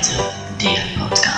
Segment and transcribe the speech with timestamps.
[0.00, 1.29] Dreierkette, der Podcast.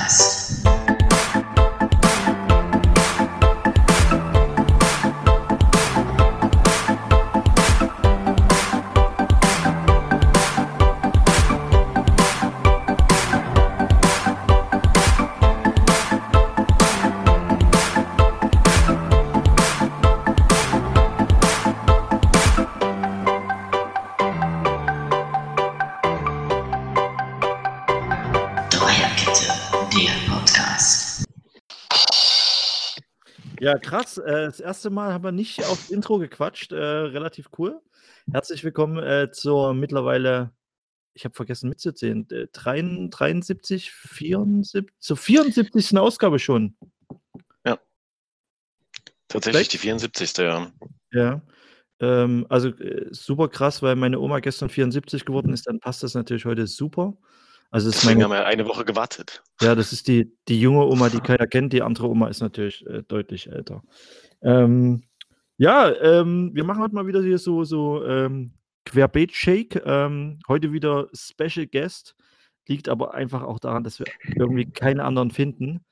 [33.73, 34.19] Ja, krass.
[34.19, 36.73] Äh, das erste Mal haben wir nicht aufs Intro gequatscht.
[36.73, 37.81] Äh, relativ cool.
[38.31, 40.53] Herzlich willkommen äh, zur mittlerweile,
[41.15, 45.97] ich habe vergessen mitzuzählen, äh, 73, 74, zur 74.
[45.97, 46.77] Ausgabe schon.
[49.29, 50.37] Tatsächlich die 74.
[50.37, 50.71] Ja.
[51.11, 51.41] Ja.
[51.99, 52.73] Ähm, also
[53.11, 57.17] super krass, weil meine Oma gestern 74 geworden ist, dann passt das natürlich heute super.
[57.73, 59.43] Also das ist Deswegen meine, haben wir eine Woche gewartet.
[59.63, 61.73] Ja, das ist die, die junge Oma, die keiner kennt.
[61.73, 63.83] Die andere Oma ist natürlich äh, deutlich älter.
[64.43, 65.05] Ähm,
[65.57, 68.53] ja, ähm, wir machen heute mal wieder hier so, so ähm,
[68.85, 69.83] Querbeet-Shake.
[69.87, 72.15] Ähm, heute wieder Special Guest.
[72.69, 74.07] Liegt aber einfach auch daran, dass wir
[74.37, 75.83] irgendwie keine anderen finden.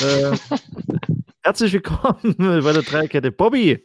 [0.00, 0.36] Äh,
[1.42, 3.32] herzlich willkommen bei der Dreierkette.
[3.32, 3.84] Bobby!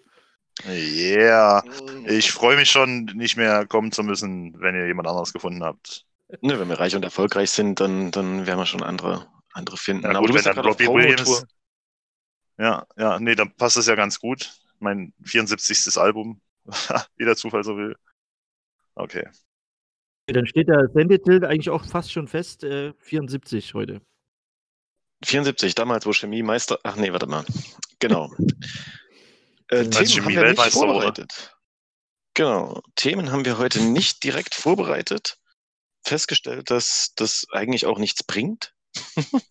[0.68, 1.64] Yeah,
[2.06, 6.06] ich freue mich schon, nicht mehr kommen zu müssen, wenn ihr jemand anderes gefunden habt.
[6.40, 10.04] Ne, wenn wir reich und erfolgreich sind, dann, dann werden wir schon andere, andere finden.
[10.04, 11.46] Ja, Aber gut, du bist wenn ja dann Robbie Williams-.
[12.58, 14.54] Ja, ja, nee, dann passt das ja ganz gut.
[14.80, 15.98] Mein 74.
[15.98, 16.42] Album,
[17.18, 17.96] wie der Zufall so will.
[18.96, 19.28] Okay.
[20.28, 22.64] Dann steht der Sendetitel eigentlich auch fast schon fest.
[22.64, 24.02] Äh, 74 heute.
[25.26, 26.80] 74, damals, wo Chemie Meister.
[26.84, 27.46] Ach nee, warte mal.
[28.00, 28.32] Genau.
[29.70, 31.56] äh, Als Themen haben Chemie wir nicht vorbereitet.
[32.34, 32.82] Genau.
[32.96, 35.41] Themen haben wir heute nicht direkt vorbereitet.
[36.04, 38.74] Festgestellt, dass das eigentlich auch nichts bringt.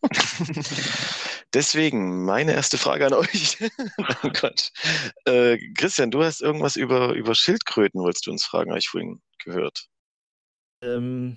[1.55, 3.59] Deswegen meine erste Frage an euch.
[3.99, 4.71] Nein, Quatsch.
[5.25, 9.21] Äh, Christian, du hast irgendwas über, über Schildkröten, wolltest du uns fragen, habe ich vorhin
[9.45, 9.87] gehört.
[10.83, 11.37] Ähm,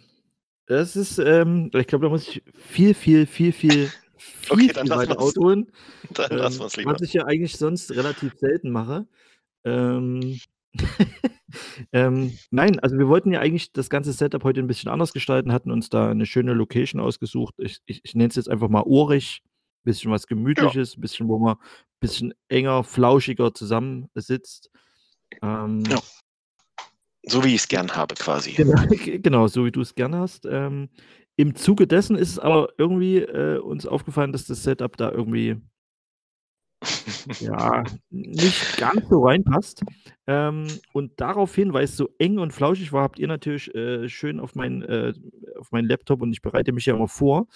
[0.67, 4.85] das ist, ähm, ich glaube, da muss ich viel, viel, viel, viel, viel, Okay, dann
[4.85, 5.71] viel lassen weiter ausholen.
[6.11, 6.93] Dann Ähm, lassen wir es lieber.
[6.93, 9.07] was ich ja eigentlich sonst relativ selten mache.
[9.65, 10.39] Ähm,
[11.91, 15.51] ähm, nein, also wir wollten ja eigentlich das ganze Setup heute ein bisschen anders gestalten,
[15.53, 17.55] hatten uns da eine schöne Location ausgesucht.
[17.57, 19.41] Ich, ich, ich nenne es jetzt einfach mal urig.
[19.85, 21.59] Bisschen was Gemütliches, bisschen, wo man ein
[21.99, 24.71] bisschen enger, flauschiger zusammensitzt.
[25.41, 25.99] Ähm, Ja.
[27.25, 28.51] So wie ich es gern habe, quasi.
[28.57, 28.83] Genau,
[29.21, 30.45] genau, so wie du es gerne hast.
[30.45, 30.89] Ähm,
[31.35, 35.57] Im Zuge dessen ist es aber irgendwie äh, uns aufgefallen, dass das Setup da irgendwie
[37.39, 39.81] ja nicht ganz so reinpasst.
[40.27, 44.39] Ähm, und daraufhin, weil es so eng und flauschig war, habt ihr natürlich äh, schön
[44.39, 45.13] auf, mein, äh,
[45.59, 47.47] auf meinen Laptop und ich bereite mich ja immer vor.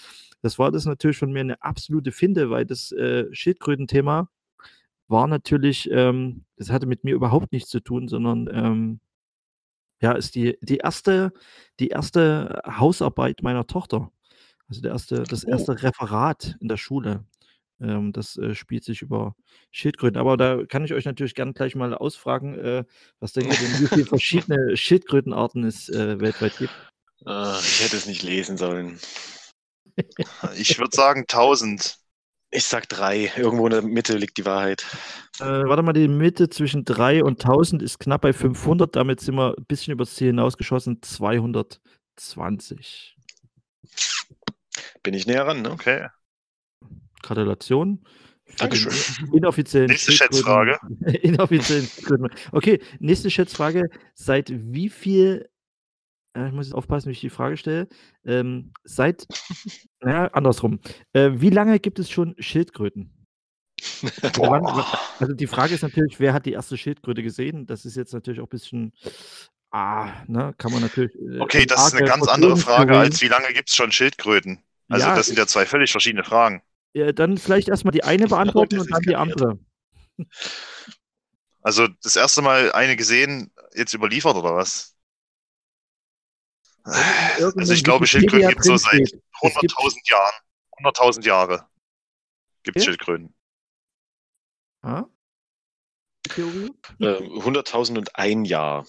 [0.42, 4.30] Das war das natürlich von mir eine absolute Finde, weil das äh, Schildkröten-Thema
[5.08, 9.00] war natürlich, ähm, das hatte mit mir überhaupt nichts zu tun, sondern ähm,
[10.02, 11.34] ja, ist die, die, erste,
[11.80, 14.12] die erste Hausarbeit meiner Tochter.
[14.70, 15.50] Also der erste, das Oh.
[15.52, 17.26] erste Referat in der Schule.
[17.82, 19.36] Ähm, das äh, spielt sich über
[19.72, 20.20] Schildkröten.
[20.20, 22.84] Aber da kann ich euch natürlich gerne gleich mal ausfragen, äh,
[23.20, 26.74] was denkt ihr denn, wie viele verschiedene Schildkrötenarten es äh, weltweit gibt?
[27.26, 29.00] Ah, ich hätte es nicht lesen sollen.
[30.56, 31.98] Ich würde sagen 1000.
[32.52, 33.32] Ich sag drei.
[33.36, 34.86] Irgendwo in der Mitte liegt die Wahrheit.
[35.40, 38.96] Äh, warte mal, die Mitte zwischen 3 und 1000 ist knapp bei 500.
[38.96, 41.02] Damit sind wir ein bisschen übers Ziel hinausgeschossen.
[41.02, 43.18] 220.
[45.04, 45.72] Bin ich näher ran, ne?
[45.72, 46.10] Okay.
[47.28, 48.04] Gratulation.
[48.58, 48.94] Dankeschön.
[49.34, 50.80] Inoffiziellen Nächste Schätzfrage.
[51.22, 51.90] Inoffiziellen
[52.52, 53.90] Okay, nächste Schätzfrage.
[54.14, 55.50] Seit wie viel,
[56.36, 57.88] äh, ich muss jetzt aufpassen, wie ich die Frage stelle.
[58.26, 59.28] Ähm, seit,
[60.00, 60.80] naja, andersrum.
[61.14, 63.12] Äh, wie lange gibt es schon Schildkröten?
[64.22, 64.66] Also wann-.
[65.20, 67.68] Also die Frage ist natürlich, wer hat die erste Schildkröte gesehen?
[67.68, 68.94] Das ist jetzt natürlich auch ein bisschen,
[69.72, 71.14] ah, ne, kann man natürlich.
[71.16, 74.64] äh, Okay, das ist eine ganz andere Frage als wie lange gibt es schon Schildkröten?
[74.88, 76.62] Also Ja, das sind ja zwei völlig verschiedene Fragen.
[76.98, 79.60] Ja, dann vielleicht erstmal die eine beantworten und dann die andere.
[81.62, 84.96] Also das erste Mal eine gesehen, jetzt überliefert oder was?
[86.84, 89.22] Also ich glaube, Schildkröten gibt es so seit steht.
[89.44, 90.34] Es gibt- 100.000 Jahren.
[90.80, 91.68] 100.000 Jahre
[92.64, 92.86] gibt es Okay.
[92.86, 93.36] Schildkröten.
[94.82, 95.04] Ah?
[96.30, 96.72] Theorie?
[97.00, 98.88] Äh, 100.001 Jahr.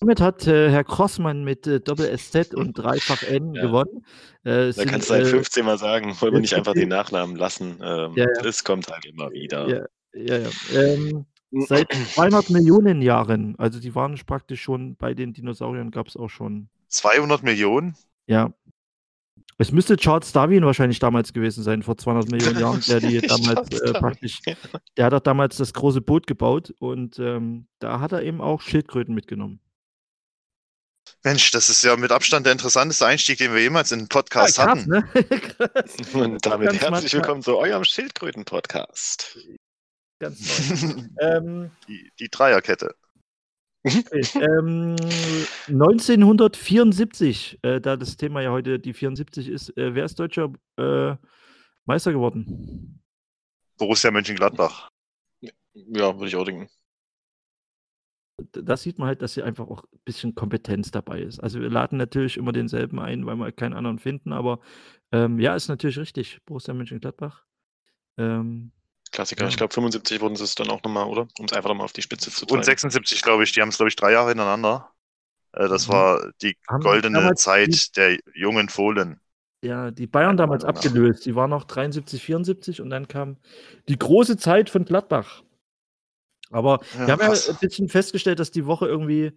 [0.00, 3.62] Damit hat äh, Herr Crossmann mit äh, Doppel-SZ und dreifach N Ja.
[3.62, 4.04] gewonnen.
[4.44, 6.74] Äh, es Da sind, kannst du halt äh, 15 Mal sagen, wollen wir nicht einfach
[6.74, 7.78] den Nachnamen lassen.
[7.82, 8.42] Ähm, Ja, ja.
[8.42, 9.88] Das kommt halt immer wieder.
[10.14, 11.26] Ähm,
[11.66, 16.28] seit 200 Millionen Jahren, also die waren praktisch schon bei den Dinosauriern, gab es auch
[16.28, 17.96] schon, 200 Millionen?
[18.26, 18.52] ja.
[19.60, 23.68] Es müsste Charles Darwin wahrscheinlich damals gewesen sein, vor 200 Millionen Jahren, der die damals
[23.80, 24.40] äh, praktisch,
[24.96, 28.60] der hat doch damals das große Boot gebaut und ähm, da hat er eben auch
[28.60, 29.58] Schildkröten mitgenommen.
[31.24, 34.56] Mensch, das ist ja mit Abstand der interessanteste Einstieg, den wir jemals in den Podcast
[34.56, 34.88] krass, hatten.
[34.88, 35.02] ne?
[35.58, 39.36] Krass, Und damit Ganz herzlich willkommen zu eurem Schildkröten-Podcast.
[40.20, 41.02] Ganz neu.
[41.20, 42.94] ähm, Die, die Dreierkette.
[43.84, 44.94] okay, ähm,
[45.66, 51.16] 1974, äh, da das Thema ja heute die 74 ist, äh, wer ist deutscher äh,
[51.84, 53.02] Meister geworden?
[53.76, 54.90] Borussia Mönchengladbach.
[55.40, 56.68] Ja, würde ich auch denken.
[58.52, 61.40] Da sieht man halt, dass hier einfach auch ein bisschen Kompetenz dabei ist.
[61.40, 64.60] Also wir laden natürlich immer denselben ein, weil wir keinen anderen finden, aber
[65.12, 66.38] ähm, ja, ist natürlich richtig.
[66.44, 67.44] Borussia Mönchengladbach.
[68.18, 68.72] Ähm,
[69.10, 69.44] Klassiker.
[69.44, 69.48] Ja.
[69.48, 71.28] Ich glaube, 75 wurden sie es dann auch nochmal, oder?
[71.38, 72.58] Um es einfach nochmal auf die Spitze zu treiben.
[72.58, 74.90] Und 76, glaube ich, die haben es, glaube ich, drei Jahre hintereinander.
[75.52, 75.92] Äh, das Mhm.
[75.92, 79.18] war die Haben goldene Zeit der jungen Fohlen.
[79.64, 81.24] ja, die Bayern damals abgelöst.
[81.26, 83.38] Die waren noch 73, 74 und dann kam
[83.88, 85.42] die große Zeit von Gladbach.
[86.50, 87.46] Aber Ja, wir haben krass.
[87.46, 89.32] ja ein bisschen festgestellt, dass die Woche irgendwie,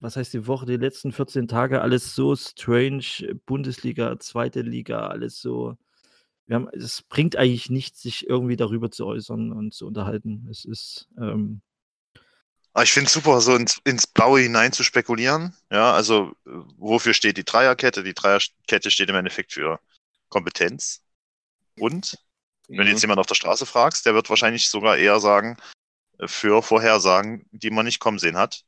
[0.00, 3.04] was heißt die Woche, die letzten 14 Tage alles so strange,
[3.46, 5.76] Bundesliga, zweite Liga, alles so.
[6.46, 10.46] Wir haben, es bringt eigentlich nichts, sich irgendwie darüber zu äußern und zu unterhalten.
[10.50, 11.60] Es ist, ähm,
[12.72, 15.54] Aber ich finde es super, so ins, ins Blaue hinein zu spekulieren.
[15.72, 18.02] Ja, also äh, wofür steht die Dreierkette?
[18.04, 19.80] Die Dreierkette steht im Endeffekt für
[20.28, 21.02] Kompetenz.
[21.78, 22.18] Und
[22.68, 22.88] wenn du Mhm.
[22.90, 25.56] jetzt jemand auf der Straße fragst, der wird wahrscheinlich sogar eher sagen,
[26.24, 28.64] für Vorhersagen, die man nicht kommen sehen hat.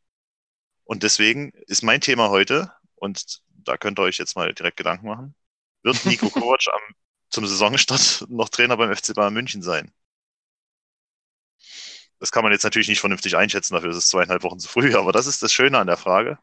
[0.84, 5.06] Und deswegen ist mein Thema heute, und da könnt ihr euch jetzt mal direkt Gedanken
[5.06, 5.34] machen,
[5.82, 6.94] wird Nico Kovac am,
[7.30, 9.92] zum Saisonstart noch Trainer beim FC Bayern München sein?
[12.18, 14.94] Das kann man jetzt natürlich nicht vernünftig einschätzen, dafür ist es zweieinhalb Wochen zu früh,
[14.96, 16.38] aber das ist das Schöne an der Frage.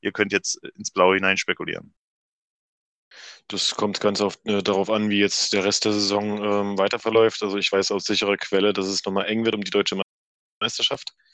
[0.00, 1.94] Ihr könnt jetzt ins Blaue hinein spekulieren.
[3.48, 6.98] Das kommt ganz oft äh, darauf an, wie jetzt der Rest der Saison ähm, weiter
[6.98, 7.42] verläuft.
[7.42, 9.96] Also ich weiß aus sicherer Quelle, dass es nochmal eng wird um die deutsche
[10.60, 11.14] Meisterschaft.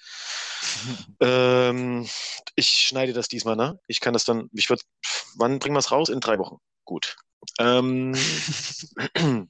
[1.22, 2.08] Ähm,
[2.54, 3.78] ich schneide das diesmal, ne?
[3.86, 4.82] Ich kann das dann, ich würde,
[5.36, 6.08] wann bringen wir es raus?
[6.08, 6.56] In drei Wochen.
[6.84, 7.16] Gut.
[7.58, 8.14] Ähm,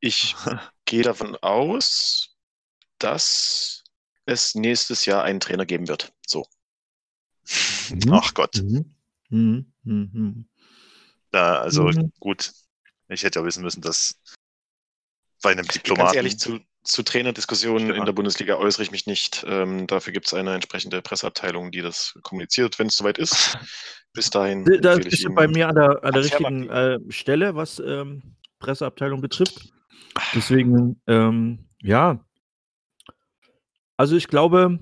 [0.00, 0.34] ich
[0.84, 2.36] gehe davon aus,
[2.98, 3.84] dass
[4.26, 6.12] es nächstes Jahr einen Trainer geben wird.
[6.26, 6.46] So.
[7.90, 8.12] Mhm.
[8.12, 8.94] Ach Gott, mhm.
[9.28, 9.72] Mhm.
[9.82, 10.48] Mhm.
[11.30, 12.12] da, also Mhm.
[12.18, 12.52] gut.
[13.08, 14.18] Ich hätte ja wissen müssen, dass
[15.42, 16.16] bei einem Ganz Diplomaten.
[16.16, 17.94] ehrlich, zu, zu Trainerdiskussionen Ja.
[17.94, 19.44] in der Bundesliga äußere ich mich nicht.
[19.46, 23.56] Ähm, dafür gibt es eine entsprechende Presseabteilung, die das kommuniziert, wenn es soweit ist.
[24.14, 24.64] Bis dahin.
[24.82, 28.22] Da bist du bei mir an der, an der richtigen äh, Stelle, was ähm,
[28.58, 29.72] Presseabteilung betrifft.
[30.34, 32.22] Deswegen, ähm, ja.
[33.96, 34.78] Also ich glaube,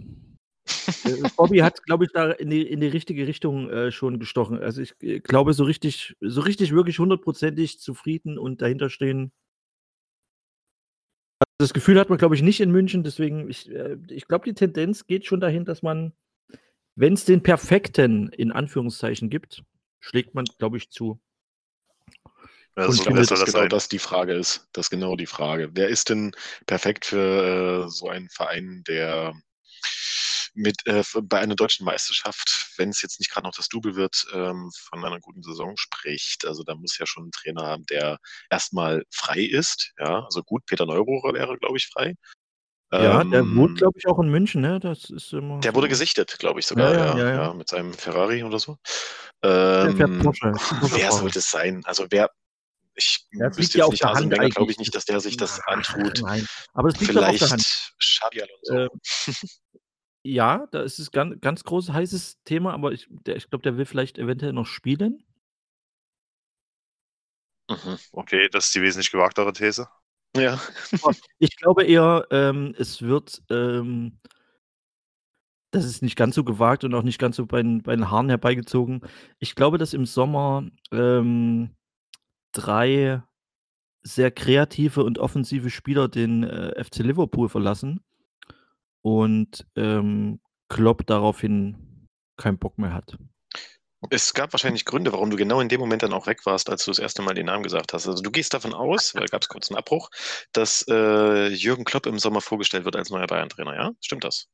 [1.05, 4.58] äh, Bobby hat, glaube ich, da in die, in die richtige Richtung äh, schon gestochen.
[4.58, 9.31] Also ich äh, glaube, so richtig, so richtig wirklich hundertprozentig zufrieden und dahinter stehen.
[9.31, 9.39] Also
[11.60, 13.02] Das Gefühl hat man, glaube ich, nicht in München.
[13.02, 16.14] Deswegen, ich, äh, ich glaube, die Tendenz geht schon dahin, dass man,
[16.94, 19.62] wenn es den perfekten in Anführungszeichen gibt,
[19.98, 21.20] schlägt man, glaube ich, zu.
[22.76, 24.70] Und Ich glaube, dass das genau das die Frage ist.
[24.72, 25.68] Das ist genau die Frage.
[25.74, 26.32] Wer ist denn
[26.64, 29.34] perfekt für äh, so einen Verein, der
[30.55, 34.26] mit äh, bei einer deutschen Meisterschaft, wenn es jetzt nicht gerade noch das Double wird,
[34.32, 36.45] ähm, von einer guten Saison spricht?
[36.47, 38.19] Also da muss ja schon ein Trainer haben, der
[38.50, 39.92] erstmal frei ist.
[39.99, 42.14] Ja, also gut, Peter Neururer wäre, glaube ich, frei.
[42.92, 44.80] Ja, der Ähm, wohnt, glaube ich, auch in München, ne?
[44.80, 45.61] Das ist immer.
[45.61, 48.59] Der so- wurde gesichtet, glaube ich sogar, Ja, ja, ja, ja, mit seinem Ferrari oder
[48.59, 48.78] so.
[49.45, 50.52] Der fährt Ähm, Porsche.
[50.83, 51.83] wer sollte es sein?
[51.85, 52.30] Also wer,
[52.97, 55.61] ich liegt wüsste jetzt nicht, der Arsene Wenger glaube ich nicht, dass der sich das
[55.61, 56.21] antut.
[56.23, 57.62] Nein, aber das liegt doch auf der Hand.
[57.62, 58.75] Vielleicht Xabi Alonso.
[58.75, 59.00] Ähm,
[60.22, 63.76] ja, da ist es ganz, ganz großes heißes Thema, aber ich, der, ich glaube, der
[63.76, 65.24] will vielleicht eventuell noch spielen.
[67.68, 67.98] Mhm.
[68.12, 69.88] Okay, das ist die wesentlich gewagtere These.
[70.36, 70.60] Ja,
[71.38, 74.18] Ich glaube eher, ähm, es wird, ähm,
[75.72, 78.10] das ist nicht ganz so gewagt und auch nicht ganz so bei, den- bei den
[78.10, 79.02] Haaren herbeigezogen.
[79.38, 81.70] Ich glaube, dass im Sommer ähm,
[82.52, 83.22] drei
[84.02, 88.00] sehr kreative und offensive Spieler den äh, FC Liverpool verlassen
[89.02, 93.16] und ähm, Klopp daraufhin keinen Bock mehr hat.
[94.11, 96.85] es gab wahrscheinlich Gründe, warum du genau in dem Moment dann auch weg warst, als
[96.85, 98.07] du das erste Mal den Namen gesagt hast.
[98.07, 100.11] Also du gehst davon aus, weil gab es kurz einen Abbruch,
[100.52, 103.90] dass äh, Jürgen Klopp im Sommer vorgestellt wird als neuer Bayern-Trainer, ja?
[104.00, 104.47] Stimmt das?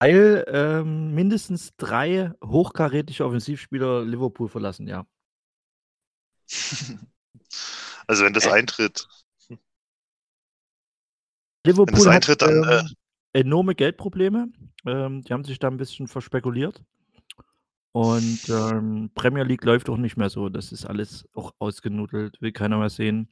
[0.00, 5.06] Weil ähm, mindestens drei hochkarätige Offensivspieler Liverpool verlassen, ja.
[8.08, 8.50] Also wenn das Äh.
[8.50, 9.06] eintritt,
[11.64, 12.94] Liverpool das hat eintritt, dann, ähm,
[13.32, 14.48] enorme Geldprobleme.
[14.86, 16.82] Ähm, die haben sich da ein bisschen verspekuliert.
[17.92, 20.48] Und ähm, Premier League läuft auch nicht mehr so.
[20.48, 23.28] Das ist alles auch ausgenudelt, will keiner mehr sehen.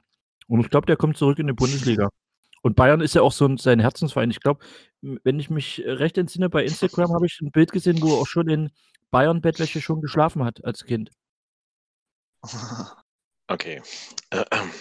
[0.47, 2.09] Und ich glaube, der kommt zurück in die Bundesliga.
[2.61, 4.29] Und Bayern ist ja auch so ein, sein Herzensverein.
[4.29, 4.63] Ich glaube,
[5.01, 8.27] wenn ich mich recht entsinne, bei Instagram habe ich ein Bild gesehen, wo er auch
[8.27, 8.69] schon in
[9.09, 11.09] Bayern-Bettwäsche schon geschlafen hat als Kind.
[13.47, 13.81] Okay.
[14.29, 14.71] Äh, ähm.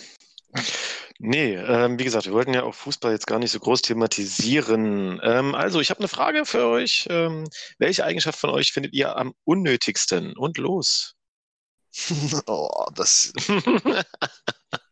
[1.22, 5.20] Nee, ähm, wie gesagt, wir wollten ja auch Fußball jetzt gar nicht so groß thematisieren.
[5.22, 7.06] Ähm, also, ich habe eine Frage für euch.
[7.10, 7.46] Ähm,
[7.78, 10.34] welche Eigenschaft von euch findet ihr am unnötigsten?
[10.34, 11.14] Und los.
[12.46, 13.34] oh, das.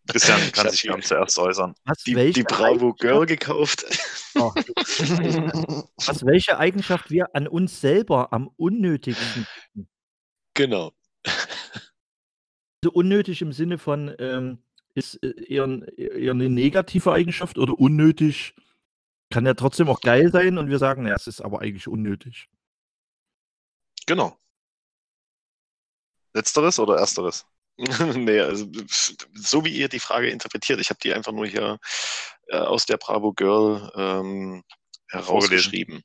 [0.06, 1.74] Christian kann hab sich gern zuerst äußern.
[1.86, 3.86] Was, Die, welche die Bravo Girl gekauft.
[4.34, 4.52] Oh,
[5.96, 9.46] was, welche Eigenschaft wir an uns selber am unnötigsten
[10.52, 10.92] Genau.
[11.24, 14.62] Also unnötig im Sinne von, ähm,
[14.98, 18.54] ist äh, eher, eher eine negative Eigenschaft oder unnötig
[19.30, 22.48] kann ja trotzdem auch geil sein und wir sagen, ja, es ist aber eigentlich unnötig.
[24.06, 24.38] Genau.
[26.32, 27.46] Letzteres oder ersteres?
[28.14, 28.66] nee, also
[29.34, 31.78] so wie ihr die Frage interpretiert, ich habe die einfach nur hier
[32.48, 34.64] äh, aus der Bravo Girl ähm,
[35.08, 36.02] herausgeschrieben.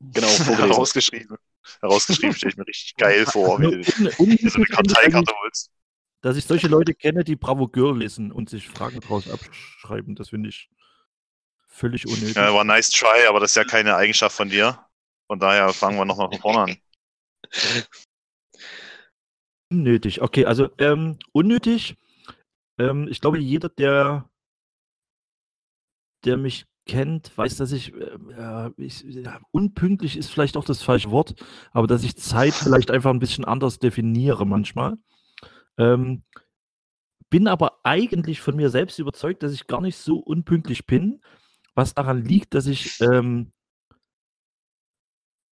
[0.00, 0.28] Genau.
[0.28, 1.36] Herausgeschrieben.
[1.80, 5.70] Herausgeschrieben stelle ich mir richtig geil vor, wie du eine Karteikarte holst.
[6.20, 10.14] Dass ich solche Leute kenne, die Bravo Girl lesen und sich Fragen draus abschreiben.
[10.14, 10.68] Das finde ich
[11.66, 12.36] völlig unnötig.
[12.36, 14.84] Ja, war nice try, aber das ist ja keine Eigenschaft von dir.
[15.26, 16.76] Von daher fangen wir nochmal von vorne an.
[19.70, 21.98] Unnötig, okay, also ähm, unnötig.
[22.78, 24.30] Ähm, ich glaube, jeder, der,
[26.24, 29.04] der mich kennt, weiß, dass ich, äh, ich
[29.50, 31.34] unpünktlich ist vielleicht auch das falsche Wort,
[31.70, 34.96] aber dass ich Zeit vielleicht einfach ein bisschen anders definiere manchmal.
[35.78, 36.22] Ähm,
[37.30, 41.20] bin aber eigentlich von mir selbst überzeugt, dass ich gar nicht so unpünktlich bin,
[41.74, 43.52] was daran liegt, dass ich, ähm,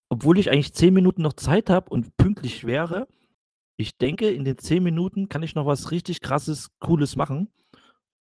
[0.09, 3.07] obwohl ich eigentlich zehn Minuten noch Zeit habe und pünktlich wäre,
[3.79, 7.49] ich denke, in den 10 Minuten kann ich noch was richtig krasses, cooles machen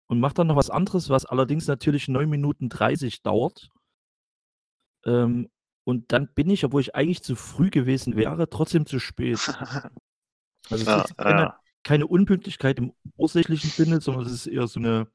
[0.07, 3.69] und mache dann noch was anderes, was allerdings natürlich 9 Minuten 30 dauert.
[5.05, 5.49] Ähm,
[5.83, 9.39] und dann bin ich, obwohl ich eigentlich zu früh gewesen wäre, trotzdem zu spät.
[10.71, 11.59] Also es Ja, ist keine, ja.
[11.85, 15.07] Keine Unpünktlichkeit im ursächlichen Sinne, sondern es ist eher so eine,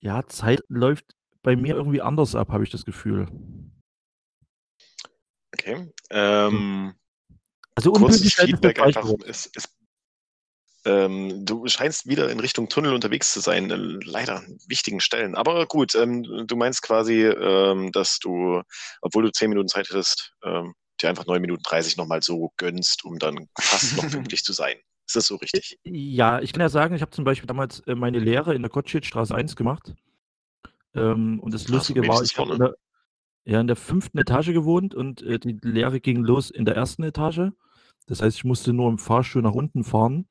[0.00, 3.28] ja, Zeit läuft bei mir irgendwie anders ab, habe ich das Gefühl.
[5.54, 5.92] Okay.
[6.10, 6.94] Ähm,
[7.74, 9.12] Also Unpünktlichkeit ist einfach.
[9.26, 9.68] Es, es,
[10.86, 15.34] ähm, du scheinst wieder in Richtung Tunnel unterwegs zu sein, äh, leider an wichtigen Stellen.
[15.34, 18.62] Aber gut, ähm, du meinst quasi, ähm, dass du,
[19.02, 20.72] obwohl du 10 Minuten Zeit hättest, ähm,
[21.02, 24.76] dir einfach 9 Minuten 30 nochmal so gönnst, um dann fast noch pünktlich zu sein.
[25.10, 25.76] Ist das so richtig?
[25.82, 28.70] Ja, ich kann ja sagen, ich habe zum Beispiel damals äh, meine Lehre in der
[28.70, 29.92] Kotschitstraße 1 gemacht.
[30.94, 32.76] Ähm, und das Lustige war, wenigstens ich habe in der,
[33.44, 37.02] ja, in der fünften Etage gewohnt und äh, die Lehre ging los in der ersten
[37.02, 37.50] Etage.
[38.06, 40.28] Das heißt, ich musste nur im Fahrstuhl nach unten fahren.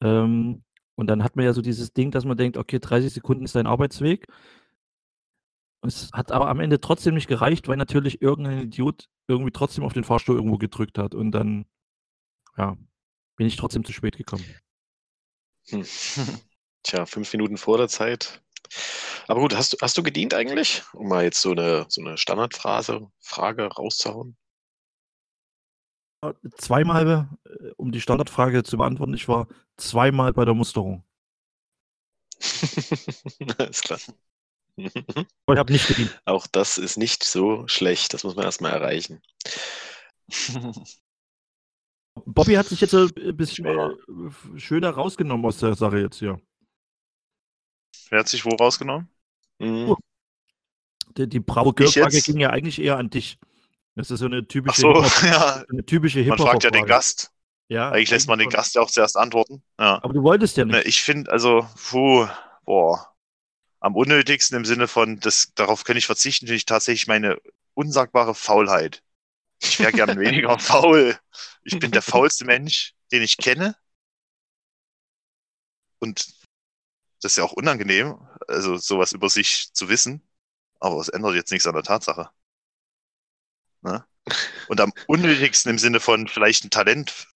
[0.00, 0.64] Ähm,
[0.94, 3.54] und dann hat man ja so dieses Ding, dass man denkt, okay, 30 Sekunden ist
[3.54, 4.28] dein Arbeitsweg.
[5.82, 9.92] Es hat aber am Ende trotzdem nicht gereicht, weil natürlich irgendein Idiot irgendwie trotzdem auf
[9.92, 11.14] den Fahrstuhl irgendwo gedrückt hat.
[11.14, 11.66] Und dann,
[12.56, 12.78] ja,
[13.40, 14.44] bin ich trotzdem zu spät gekommen.
[15.70, 15.86] Hm.
[16.82, 18.42] Tja, fünf Minuten vor der Zeit.
[19.28, 20.82] Aber gut, hast du, hast du gedient eigentlich?
[20.92, 24.36] Um mal jetzt so eine, so eine Standardphrase, Frage rauszuhauen.
[26.58, 31.02] Zweimal, äh, um die Standardfrage zu beantworten, ich war zweimal bei der Musterung.
[33.56, 34.00] Alles klar.
[34.76, 36.20] Aber ich habe nicht gedient.
[36.26, 38.12] Auch das ist nicht so schlecht.
[38.12, 39.22] Das muss man erstmal erreichen.
[42.14, 46.40] Bobby hat sich jetzt so ein bisschen äh, schöner rausgenommen aus der Sache jetzt hier.
[48.10, 49.08] Wer hat sich wo rausgenommen?
[49.58, 49.96] Mhm.
[51.16, 53.38] Die, die Bravo Ich Girl-Frage ging ja eigentlich eher an dich.
[53.96, 55.64] Das ist so eine Ach typische, so, Hip-Hop- ja.
[55.68, 56.86] eine typische Man fragt ja den.
[56.86, 57.32] Gast.
[57.68, 58.48] Ja, Eigentlich lässt man den.
[58.48, 59.62] Gast ja auch zuerst antworten.
[59.78, 60.02] Ja.
[60.02, 60.86] Aber du wolltest ja Ne, nicht.
[60.86, 62.26] ich finde, also, puh,
[62.64, 63.12] boah,
[63.80, 67.38] am unnötigsten im Sinne von, das, darauf kann ich verzichten, finde ich tatsächlich meine
[67.74, 69.02] unsagbare Faulheit.
[69.62, 71.16] Ich wäre gern weniger faul.
[71.64, 73.76] Ich bin der faulste Mensch, den ich kenne.
[75.98, 76.26] Und
[77.22, 80.26] das ist ja auch unangenehm, also sowas über sich zu wissen.
[80.80, 82.30] Aber es ändert jetzt nichts an der Tatsache.
[83.82, 84.04] Ne?
[84.68, 87.28] Und am unnötigsten im Sinne von vielleicht ein Talent,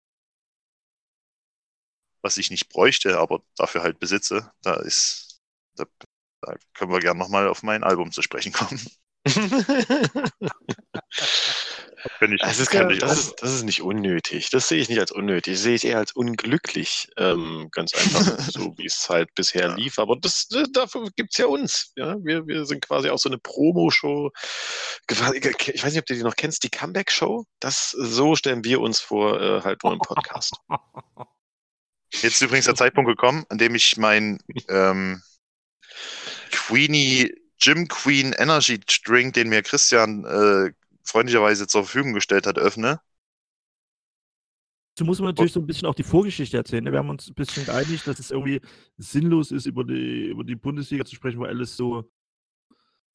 [2.23, 5.43] was ich nicht bräuchte, aber dafür halt besitze, da ist,
[5.75, 5.85] da,
[6.41, 8.81] da können wir gerne nochmal auf mein Album zu sprechen kommen.
[12.21, 14.51] Bin ich, Das ist, kein, ich das, ist, das ist nicht unnötig.
[14.51, 15.55] Das sehe ich nicht als unnötig.
[15.55, 17.09] Das sehe ich eher als unglücklich.
[17.17, 19.75] Ähm, ganz einfach, so wie es halt bisher Ja.
[19.75, 19.99] lief.
[19.99, 21.93] Aber das, äh, dafür gibt es ja uns.
[21.97, 22.17] Ja?
[22.23, 24.31] Wir, wir sind quasi auch so eine Promo-Show.
[25.09, 27.45] Ich weiß nicht, ob du die noch kennst, die Comeback-Show.
[27.61, 30.55] Das, so stellen wir uns vor, äh, halt nur im Podcast.
[32.13, 35.21] Jetzt ist übrigens der Zeitpunkt gekommen, an dem ich mein ähm,
[36.51, 40.73] Queenie Gym Queen Energy Drink, den mir Christian äh,
[41.05, 43.01] freundlicherweise zur Verfügung gestellt hat, öffne.
[44.95, 46.85] Dazu muss man natürlich so ein bisschen auch die Vorgeschichte erzählen.
[46.85, 46.93] ne?
[46.93, 48.61] Wir haben uns ein bisschen geeinigt, dass es irgendwie
[48.97, 52.09] sinnlos ist, über die, über die Bundesliga zu sprechen, weil alles so,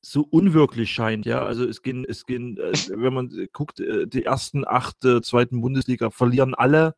[0.01, 1.25] so unwirklich scheint.
[1.25, 5.21] Ja, also es gehen, es gehen, äh, wenn man guckt, äh, die ersten acht äh,
[5.21, 6.95] zweiten Bundesliga verlieren alle,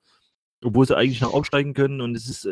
[0.63, 2.01] obwohl sie eigentlich noch aufsteigen können.
[2.01, 2.49] Und es ist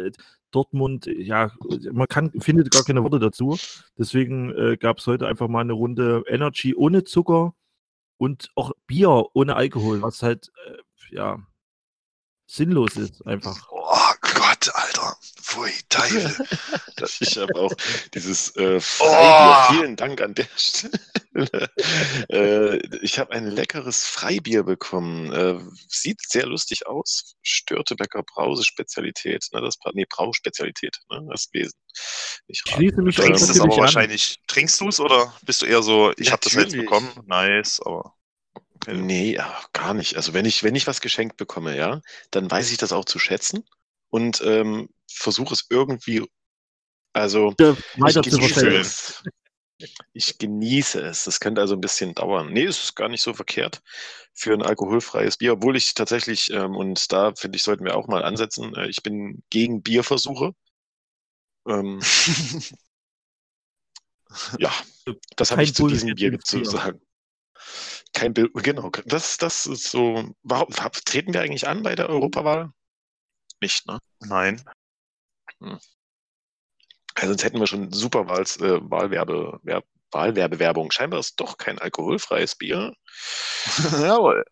[0.51, 1.51] Dortmund, ja,
[1.91, 3.57] man kann, findet gar keine Worte dazu.
[3.97, 7.53] Deswegen gab es heute einfach mal eine Runde Energy ohne Zucker
[8.19, 11.39] und auch Bier ohne Alkohol, was halt, äh, ja,
[12.45, 13.67] sinnlos ist einfach.
[14.59, 15.17] Oh Gott, Alter.
[15.41, 16.45] Pfui, Teufel.
[17.21, 17.73] Ich habe auch
[18.13, 18.79] dieses äh, Oh!
[18.79, 19.79] Freibier.
[19.79, 20.99] Vielen Dank an der Stelle.
[22.29, 25.31] äh, ich habe ein leckeres Freibier bekommen.
[25.31, 27.35] Äh, sieht sehr lustig aus.
[27.41, 29.47] Störtebecker Brause-Spezialität.
[29.53, 30.97] Ne, das, nee, Brauspezialität.
[31.09, 31.79] Ne, das Wesen.
[32.47, 33.81] Ich schließe mich Trinkst es aber natürlich an.
[33.83, 34.37] wahrscheinlich.
[34.47, 37.11] Trinkst du es oder bist du eher so, ich habe das jetzt bekommen?
[37.25, 38.13] Nice, aber.
[38.75, 38.97] Okay.
[38.97, 40.15] Nee, ja, gar nicht.
[40.15, 42.01] Also wenn ich, wenn ich was geschenkt bekomme, ja,
[42.31, 43.63] dann weiß ich das auch zu schätzen
[44.09, 46.25] und ähm, versuche es irgendwie,
[47.13, 47.53] also
[47.97, 49.23] weiter ich genieße es.
[50.11, 51.23] Ich genieße es.
[51.23, 52.51] Das könnte also ein bisschen dauern.
[52.51, 53.81] Nee, es ist gar nicht so verkehrt
[54.33, 58.07] für ein alkoholfreies Bier, obwohl ich tatsächlich, ähm, und da finde ich, sollten wir auch
[58.07, 60.53] mal ansetzen, äh, ich bin gegen Bierversuche.
[61.67, 61.99] Ähm,
[64.59, 64.73] ja,
[65.35, 67.01] das habe ich zu diesem Bier zu sagen.
[68.13, 68.89] Kein Bild, genau.
[69.05, 70.33] Das, das ist so.
[70.43, 70.73] Warum
[71.05, 72.73] treten wir eigentlich an bei der Europawahl?
[73.61, 73.99] Nicht, ne?
[74.21, 74.63] Nein.
[77.15, 80.91] Also sonst hätten wir schon super Wahls, äh, Wahlwerbe, Wer- Wahlwerbewerbung.
[80.91, 82.93] Scheinbar ist doch kein alkoholfreies Bier.
[83.91, 84.45] Jawohl.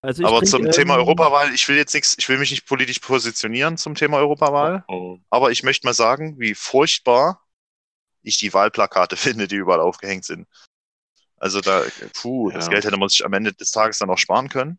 [0.00, 2.50] Also ich Aber trink, zum ähm, Thema Europawahl, ich will jetzt nichts, ich will mich
[2.50, 5.18] nicht politisch positionieren zum Thema Europawahl, Oh.
[5.30, 7.42] aber ich möchte mal sagen, wie furchtbar
[8.22, 10.46] ich die Wahlplakate finde, die überall aufgehängt sind.
[11.38, 12.70] Also da, puh, das Ja.
[12.72, 14.78] Geld hätte man sich am Ende des Tages dann auch sparen können.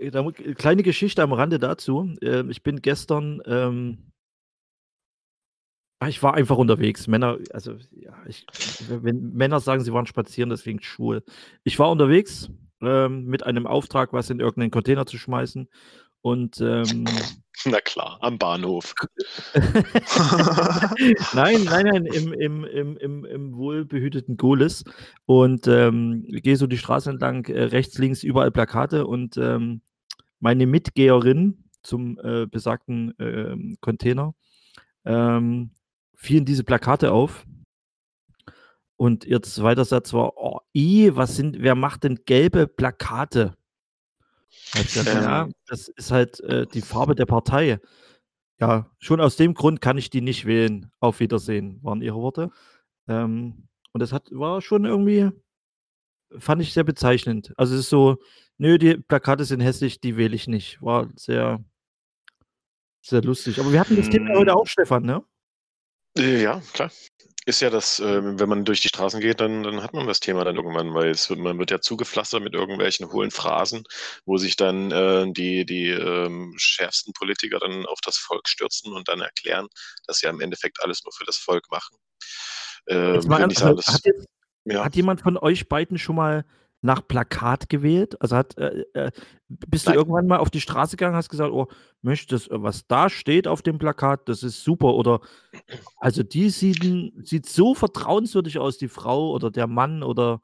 [0.00, 2.14] Äh, mu- Kleine Geschichte am Rande dazu.
[2.22, 4.12] Ähm, Ich bin gestern, ähm,
[6.00, 7.06] ah, ich war einfach unterwegs.
[7.06, 8.46] Männer, also ja, ich,
[8.88, 11.22] wenn Männer sagen, sie waren spazieren, deswegen schwul.
[11.64, 12.50] Ich war unterwegs
[12.82, 15.68] ähm, mit einem Auftrag, was in irgendeinen Container zu schmeißen.
[16.22, 17.04] Und ähm,
[17.66, 18.94] Na klar, am Bahnhof.
[21.34, 24.84] nein, nein, nein, im, im, im, im, im wohlbehüteten Golis.
[25.26, 29.06] Und ähm, gehe so die Straße entlang, äh, rechts, links, überall Plakate.
[29.06, 29.82] Und ähm,
[30.40, 34.34] meine Mitgeherin zum äh, besagten ähm, Container
[35.04, 35.70] ähm,
[36.14, 37.46] fielen diese Plakate auf.
[38.96, 43.56] Und ihr zweiter Satz war, oh, i, was sind, wer macht denn gelbe Plakate?
[44.74, 45.22] Gesagt, Ähm.
[45.22, 47.80] ja, das ist halt äh, die Farbe der Partei.
[48.60, 50.92] Ja, schon aus dem Grund kann ich die nicht wählen.
[51.00, 52.50] Auf Wiedersehen, waren ihre Worte.
[53.08, 55.30] Ähm, und das hat, war schon irgendwie,
[56.38, 57.54] fand ich sehr bezeichnend.
[57.56, 58.18] Also es ist so,
[58.60, 60.80] nö, die Plakate sind hässlich, die wähle ich nicht.
[60.82, 61.64] War sehr,
[63.00, 63.58] sehr lustig.
[63.58, 65.24] Aber wir hatten das Thema heute auch, Stefan, ne?
[66.16, 66.90] Ja, klar.
[67.46, 70.20] Ist ja das, äh, wenn man durch die Straßen geht, dann, dann hat man das
[70.20, 73.84] Thema dann irgendwann, weil es wird, man wird ja zugepflastert mit irgendwelchen hohlen Phrasen,
[74.26, 79.08] wo sich dann äh, die, die ähm, schärfsten Politiker dann auf das Volk stürzen und
[79.08, 79.68] dann erklären,
[80.06, 81.96] dass sie ja im Endeffekt alles nur für das Volk machen.
[82.86, 84.26] Äh, Jetzt mal sagen, also, dass, hat, jetzt,
[84.66, 84.84] ja.
[84.84, 86.44] hat jemand von euch beiden schon mal
[86.82, 88.20] nach Plakat gewählt?
[88.20, 89.10] Also hat, äh, äh,
[89.48, 89.98] bist du Nein.
[89.98, 91.68] irgendwann mal auf die Straße gegangen, hast gesagt, oh,
[92.02, 94.94] möchtest, was da steht auf dem Plakat, das ist super.
[94.94, 95.20] Oder
[95.96, 96.82] also die sieht,
[97.26, 100.40] sieht so vertrauenswürdig aus, die Frau oder der Mann oder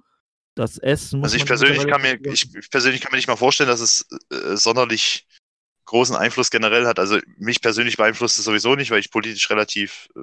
[0.54, 1.22] das Essen.
[1.22, 4.56] Also ich persönlich kann mir, ich persönlich kann mir nicht mal vorstellen, dass es äh,
[4.56, 5.26] sonderlich
[5.84, 6.98] großen Einfluss generell hat.
[6.98, 10.20] Also mich persönlich beeinflusst es sowieso nicht, weil ich politisch relativ, äh,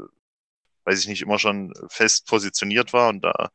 [0.85, 3.51] weiß ich nicht, immer schon fest positioniert war und da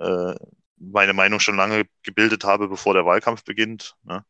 [0.00, 0.34] äh,
[0.82, 3.96] meine Meinung schon lange gebildet habe, bevor der Wahlkampf beginnt.
[4.04, 4.24] Ne?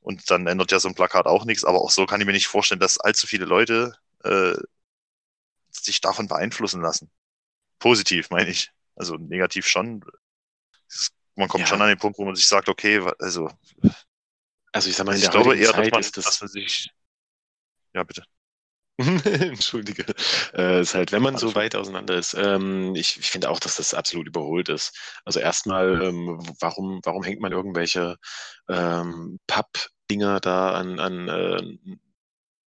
[0.00, 2.32] Und dann ändert ja so ein Plakat auch nichts, aber auch so kann ich mir
[2.32, 4.54] nicht vorstellen, dass allzu viele Leute äh,
[5.70, 7.10] sich davon beeinflussen lassen.
[7.78, 8.70] Positiv, meine ich.
[8.96, 10.04] Also negativ schon.
[10.88, 11.68] Es- Man kommt Ja.
[11.68, 13.50] schon an den Punkt, wo man sich sagt, okay, also
[14.72, 16.40] Also ich sag mal, in ich der glaube eher, dass Zeit man, ist dass das,
[16.40, 16.90] man sich.
[17.94, 18.22] Ja, bitte.
[19.24, 20.04] Entschuldige.
[20.54, 23.76] Äh, ist halt, wenn man so weit auseinander ist, ähm, ich, ich finde auch, dass
[23.76, 24.98] das absolut überholt ist.
[25.24, 28.16] Also erstmal, ähm, warum, warum hängt man irgendwelche
[28.68, 31.62] ähm, Papp-Dinger da an, an äh,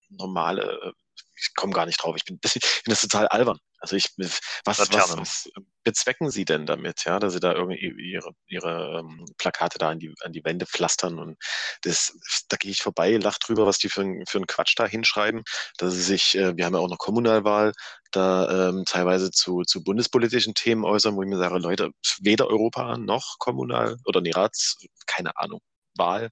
[0.09, 0.91] normale, äh,
[1.37, 3.57] ich komme gar nicht drauf, ich bin, ich finde das total albern.
[3.81, 5.19] Also ich, was, was, Laternen.
[5.19, 5.49] was
[5.83, 7.79] bezwecken Sie denn damit, ja, dass Sie da irgendwie
[8.11, 11.37] ihre, ihre ähm, Plakate da an die, an die Wände pflastern und
[11.81, 12.15] das,
[12.47, 15.43] da gehe ich vorbei, lach drüber, was die für, ein- für einen Quatsch da hinschreiben,
[15.77, 17.73] dass sie sich, äh, wir haben ja auch noch Kommunalwahl,
[18.11, 21.89] da ähm, teilweise zu, zu bundespolitischen Themen äußern, wo ich mir sage, Leute,
[22.19, 25.59] weder Europa noch kommunal oder nee, Rats, keine Ahnung,
[25.97, 26.29] Wahl,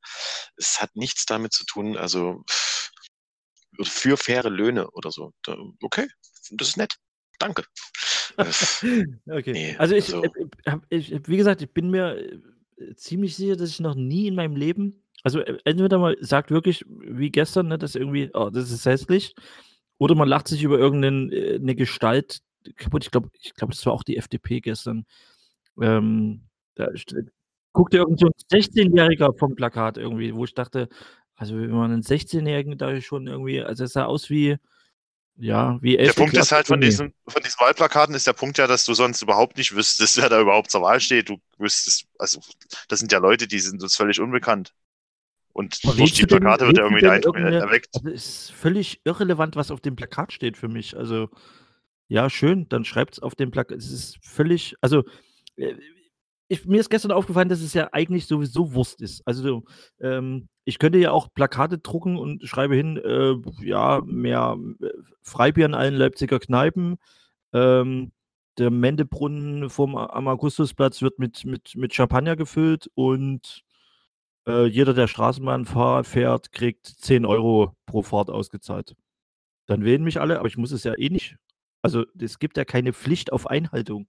[0.55, 2.43] es hat nichts damit zu tun, also
[3.81, 5.31] für faire Löhne oder so.
[5.81, 6.07] Okay,
[6.51, 6.95] das ist nett.
[7.39, 7.63] Danke.
[8.38, 9.52] Äh, Okay.
[9.52, 12.15] Nee, also ich, also- äh, hab, ich, wie gesagt, ich bin mir
[12.78, 16.52] äh, ziemlich sicher, dass ich noch nie in meinem Leben, also äh, entweder man sagt
[16.52, 19.36] wirklich wie gestern, ne, dass irgendwie, oh, das ist hässlich,
[19.97, 22.39] oder man lacht sich über irgendeine äh, eine Gestalt
[22.78, 23.04] kaputt.
[23.06, 25.06] Ich glaube, ich glaube, das war auch die FDP gestern.
[25.82, 26.43] Ähm,
[26.75, 26.89] da
[27.73, 30.89] guckte irgend so ein 16-Jähriger vom Plakat irgendwie, wo ich dachte,
[31.36, 34.58] also wenn man einen 16-Jährigen da schon irgendwie, also es sah aus wie,
[35.39, 36.15] ja, wie Der 11.
[36.15, 38.93] Punkt ist Klasse halt von diesen, von diesen Wahlplakaten ist der Punkt ja, dass du
[38.93, 41.30] sonst überhaupt nicht wüsstest, wer da überhaupt zur Wahl steht.
[41.30, 42.41] Du wüsstest, also
[42.88, 44.73] das sind ja Leute, die sind uns völlig unbekannt.
[45.54, 47.89] Und Aber durch die du denn- Plakate wird irgendwie der Eindruck erweckt.
[47.95, 50.95] Also es ist völlig irrelevant, was auf dem Plakat steht für mich.
[50.95, 51.30] Also,
[52.08, 53.78] ja, schön, dann schreibt es auf dem Plakat.
[53.78, 55.04] Es ist völlig, also,
[55.58, 55.73] äh,
[56.47, 59.21] ich, mir ist gestern aufgefallen, dass es ja eigentlich sowieso Wurst ist.
[59.25, 59.63] Also, so,
[60.02, 64.89] ähm, ich könnte ja auch Plakate drucken und schreibe hin, äh, ja, mehr äh,
[65.21, 66.97] Freibier in allen Leipziger Kneipen.
[67.53, 68.12] Ähm,
[68.60, 73.63] der Mendebrunnen vom, am Augustusplatz wird mit, mit, mit Champagner gefüllt und
[74.47, 78.95] äh, jeder, der Straßenbahn fahr, fährt, kriegt 10 Euro pro Fahrt ausgezahlt.
[79.65, 81.38] Dann wählen mich alle, aber ich muss es ja eh nicht.
[81.82, 84.08] Also es gibt ja keine Pflicht auf Einhaltung.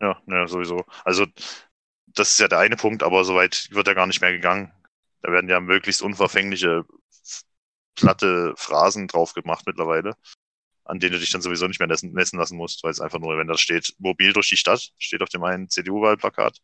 [0.00, 0.84] Ja, ja, sowieso.
[1.04, 1.24] Also,
[2.06, 4.72] das ist ja der eine Punkt, aber soweit wird ja gar nicht mehr gegangen.
[5.22, 6.84] Da werden ja möglichst unverfängliche,
[7.94, 10.14] platte Phrasen drauf gemacht mittlerweile,
[10.84, 13.36] an denen du dich dann sowieso nicht mehr messen, lassen musst, weil es einfach nur,
[13.38, 16.58] wenn da steht, mobil durch die Stadt, steht auf dem einen CDU-Wahlplakat.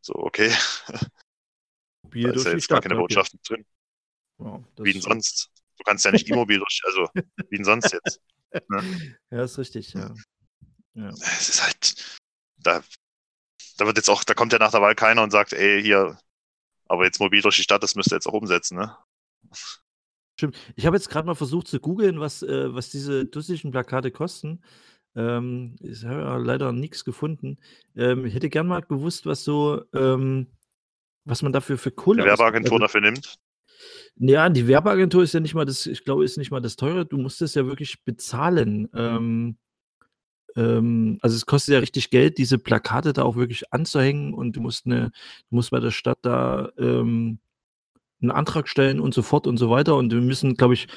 [0.00, 0.52] So, okay,
[2.02, 3.14] Mobil da ist durch ja jetzt gar Stadt, keine okay.
[3.14, 3.66] Botschaft drin.
[4.38, 5.50] Ja, das Wie denn sonst?
[5.76, 8.20] Du kannst ja nicht immobil durch, also, wie denn sonst jetzt?
[9.30, 10.14] Ja, ist richtig, ja.
[10.94, 11.08] ja.
[11.10, 12.18] es ist halt,
[12.56, 12.82] da,
[13.76, 16.18] da wird jetzt auch, da kommt ja nach der Wahl keiner und sagt, ey, hier,
[16.88, 18.96] aber jetzt mobil durch die Stadt, das müsst ihr jetzt auch umsetzen, ne?
[20.36, 20.56] Stimmt.
[20.76, 24.62] Ich habe jetzt gerade mal versucht zu googeln, was, äh, was diese dussischen Plakate kosten.
[25.16, 27.58] Ähm, ich habe ja leider nichts gefunden.
[27.96, 30.46] Ähm, ich hätte gern mal gewusst, was so, ähm,
[31.24, 32.38] was man dafür für Kohle ausgibt.
[32.38, 33.38] Werbeagentur Also, dafür nimmt.
[34.16, 37.04] Ja, die Werbeagentur ist ja nicht mal das, ich glaube, ist nicht mal das teure.
[37.04, 38.88] Du musst es ja wirklich bezahlen.
[40.58, 44.60] Ähm, also es kostet ja richtig Geld, diese Plakate da auch wirklich anzuhängen und du
[44.60, 45.12] musst eine,
[45.50, 47.38] du musst bei der Stadt da ähm,
[48.20, 49.96] einen Antrag stellen und so fort und so weiter.
[49.96, 50.88] Und wir müssen, glaube ich,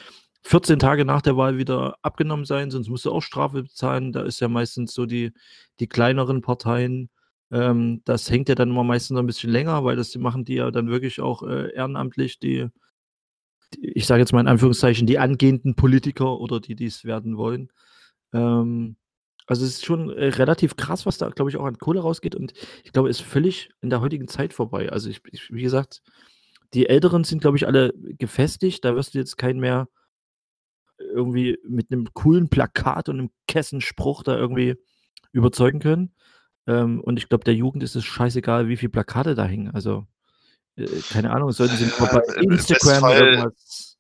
[0.44, 4.12] 14 Tage nach der Wahl wieder abgenommen sein, sonst musst du auch Strafe bezahlen.
[4.12, 5.32] Da ist ja meistens so die,
[5.80, 7.10] die kleineren Parteien.
[7.52, 10.72] Ähm, das hängt ja dann immer meistens ein bisschen länger, weil das machen die ja
[10.72, 12.70] dann wirklich auch äh, ehrenamtlich, die,
[13.76, 17.70] die ich sage jetzt mal in Anführungszeichen, die angehenden Politiker oder die dies werden wollen.
[18.34, 18.96] Ähm,
[19.48, 22.36] also es ist schon äh, relativ krass, was da, glaube ich, auch an Kohle rausgeht
[22.36, 24.90] und ich glaube, es ist völlig in der heutigen Zeit vorbei.
[24.92, 26.02] Also ich, ich wie gesagt,
[26.74, 28.86] die Älteren sind, glaube ich, alle gefestigt.
[28.86, 29.88] Da wirst du jetzt keinen mehr
[31.00, 34.76] irgendwie mit einem coolen Plakat und einem Kessenspruch da irgendwie
[35.34, 36.14] überzeugen können.
[36.68, 39.72] Ähm, und ich glaube, der Jugend ist es scheißegal, wie viele Plakate da hängen.
[39.72, 40.06] Also,
[40.78, 43.91] äh, keine Ahnung, sollten sie Ja, bei im Instagram Bestfall- irgendwas.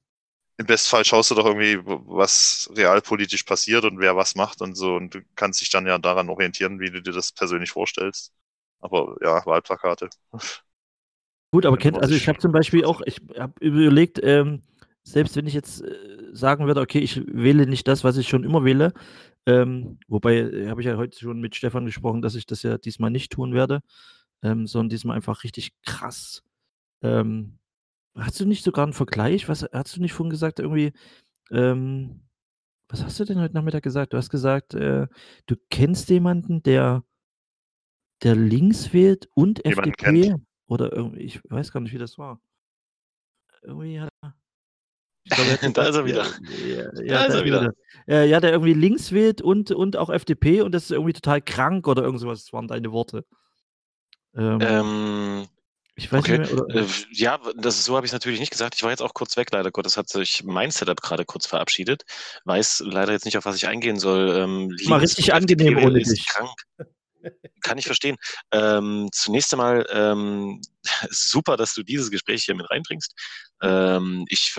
[0.61, 4.93] Im Bestfall schaust du doch irgendwie, was realpolitisch passiert und wer was macht und so.
[4.93, 8.31] Und du kannst dich dann ja daran orientieren, wie du dir das persönlich vorstellst.
[8.79, 10.09] Aber ja, Wahlplakate.
[11.51, 14.61] Gut, aber kennt, also ich habe zum Beispiel auch, ich habe überlegt, ähm,
[15.01, 15.95] selbst wenn ich jetzt äh,
[16.31, 18.93] sagen würde, okay, ich wähle nicht das, was ich schon immer wähle,
[19.47, 22.77] ähm, wobei äh, habe ich ja heute schon mit Stefan gesprochen, dass ich das ja
[22.77, 23.81] diesmal nicht tun werde,
[24.43, 26.43] ähm, sondern diesmal einfach richtig krass.
[27.01, 27.57] Ähm,
[28.15, 29.47] hast du nicht sogar einen Vergleich?
[29.49, 30.93] Was hast du nicht vorhin gesagt, irgendwie,
[31.51, 32.21] ähm,
[32.87, 34.13] was hast du denn heute Nachmittag gesagt?
[34.13, 35.07] Du hast gesagt, äh,
[35.45, 37.03] du kennst jemanden, der,
[38.23, 40.21] der links wählt und Jemanden FDP?
[40.29, 40.45] kennt.
[40.67, 42.41] Oder irgendwie, ich weiß gar nicht, wie das war.
[43.63, 44.33] Irgendwie hat er.
[45.23, 46.25] Ich glaube, er hat Da ist er wieder.
[46.65, 47.73] Ja, ja, Da ist er wieder.
[48.07, 51.41] Äh, ja, der irgendwie links wählt und, und auch FDP und das ist irgendwie total
[51.41, 52.43] krank oder irgend sowas.
[52.43, 53.23] Das waren deine Worte.
[54.33, 55.47] Ähm, Ähm,
[55.95, 56.39] Ich weiß Okay.
[56.39, 56.83] nicht mehr.
[56.83, 58.75] Äh, ja, das, so habe ich es natürlich nicht gesagt.
[58.75, 62.03] Ich war jetzt auch kurz weg, leider Gottes hat sich mein Setup gerade kurz verabschiedet.
[62.45, 64.35] Weiß leider jetzt nicht, auf was ich eingehen soll.
[64.35, 66.25] Ähm, Mal richtig angenehm ohne dich.
[66.27, 66.51] Krank.
[67.61, 68.17] Kann ich verstehen.
[68.51, 70.61] Ähm, zunächst einmal ähm,
[71.09, 73.13] super, dass du dieses Gespräch hier mit reinbringst.
[73.61, 74.53] Ähm, ich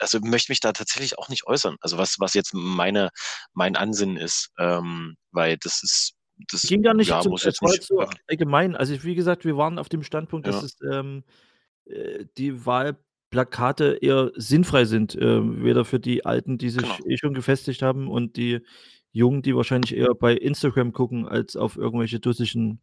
[0.00, 1.76] also möchte mich da tatsächlich auch nicht äußern.
[1.80, 3.10] Also was, was jetzt meine,
[3.52, 6.14] mein Ansinnen ist, ähm, weil das ist
[6.50, 7.82] das ging gar nicht ja, zum, muss jetzt nicht.
[7.82, 8.76] so allgemein.
[8.76, 10.66] Also wie gesagt, wir waren auf dem Standpunkt, dass Ja.
[10.66, 11.24] es, ähm,
[11.86, 15.16] äh, die Wahlplakate eher sinnfrei sind.
[15.20, 17.08] ähm, weder für die Alten, die sich Genau.
[17.08, 18.60] eh schon gefestigt haben und die
[19.12, 22.80] Jungen, die wahrscheinlich eher bei Instagram gucken, als auf irgendwelche dussischen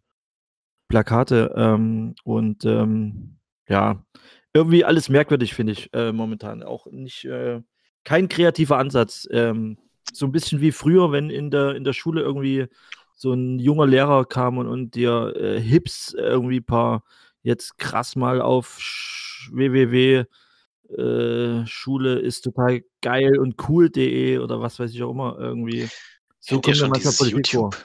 [0.87, 1.53] Plakate.
[1.55, 4.05] Ähm, und ähm, ja,
[4.53, 6.63] irgendwie alles merkwürdig, finde ich, äh, momentan.
[6.63, 7.61] Auch nicht, äh,
[8.03, 9.27] kein kreativer Ansatz.
[9.31, 9.77] Ähm,
[10.11, 12.67] so ein bisschen wie früher, wenn in der, in der Schule irgendwie
[13.21, 17.03] so ein junger Lehrer kam und, und dir äh, Hips irgendwie paar
[17.43, 18.79] jetzt krass mal auf
[19.51, 20.25] www
[20.97, 25.87] äh, Schule ist total geil und cool.de oder was weiß ich auch immer irgendwie.
[26.39, 27.69] So ihr kommt schon manchmal Politik vor.
[27.71, 27.77] YouTube?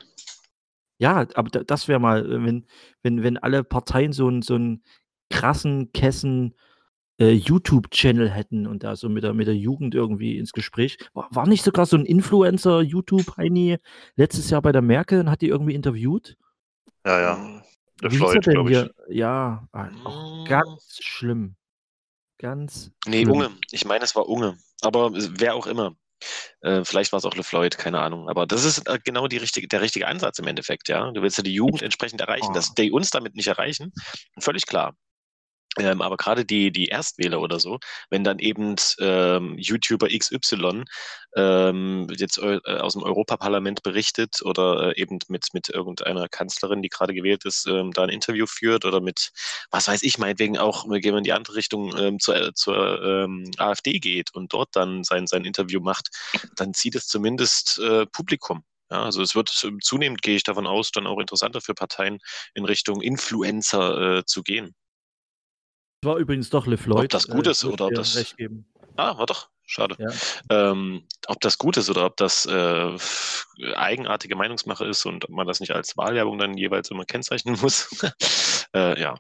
[0.99, 2.67] Ja, aber da, das wäre mal, wenn,
[3.03, 4.83] wenn, wenn alle Parteien so einen so einen
[5.31, 6.55] krassen Kessen
[7.19, 10.99] äh, YouTube-Channel hätten und da so mit der, mit der Jugend irgendwie ins Gespräch.
[11.15, 13.79] War, war nicht sogar so ein Influencer, YouTube-Heini,
[14.17, 16.37] letztes Jahr bei der Merkel und hat die irgendwie interviewt?
[17.07, 17.63] Ja, ja.
[18.03, 18.77] Der Wie Floyd, glaube ich.
[18.79, 18.95] hier?
[19.09, 20.49] Ja, ah, auch Mm.
[20.49, 21.57] ganz schlimm.
[22.39, 23.31] Ganz Nee, schlimm.
[23.31, 23.51] Unge.
[23.71, 24.59] Ich meine, es war Unge.
[24.83, 25.95] Aber wer auch immer.
[26.61, 28.29] Äh, vielleicht war es auch LeFloid, keine Ahnung.
[28.29, 31.11] Aber das ist äh, genau richtige, der richtige Ansatz im Endeffekt, ja.
[31.13, 32.49] Du willst ja die Jugend entsprechend erreichen.
[32.51, 32.53] Oh.
[32.53, 33.93] Dass die uns damit nicht erreichen,
[34.39, 34.95] völlig klar.
[35.79, 37.79] Ähm, aber gerade die, die Erstwähler oder so,
[38.11, 40.85] wenn dann eben ähm, YouTuber XY
[41.37, 46.89] ähm, jetzt äh, aus dem Europaparlament berichtet oder äh, eben mit, mit irgendeiner Kanzlerin, die
[46.89, 49.31] gerade gewählt ist, ähm, da ein Interview führt oder mit,
[49.71, 53.03] was weiß ich, meinetwegen auch, wir gehen in die andere Richtung ähm, zur, äh, zur
[53.03, 56.09] ähm, AfD geht und dort dann sein, sein Interview macht,
[56.57, 58.65] dann zieht es zumindest äh, Publikum.
[58.91, 62.19] Ja, also es wird ähm, zunehmend, gehe ich davon aus, dann auch interessanter für Parteien
[62.55, 64.75] in Richtung Influencer äh, zu gehen.
[66.07, 67.05] War übrigens doch LeFloid.
[67.05, 68.67] Ob das gut ist würd oder ob das- Recht geben.
[68.97, 69.51] Ah, war doch.
[69.69, 69.97] Schade.
[69.99, 70.71] Ja.
[70.71, 72.97] Ähm, ob das gut ist oder ob das äh,
[73.75, 77.89] eigenartige Meinungsmache ist und ob man das nicht als Wahlwerbung dann jeweils immer kennzeichnen muss.
[78.75, 79.17] äh, ja.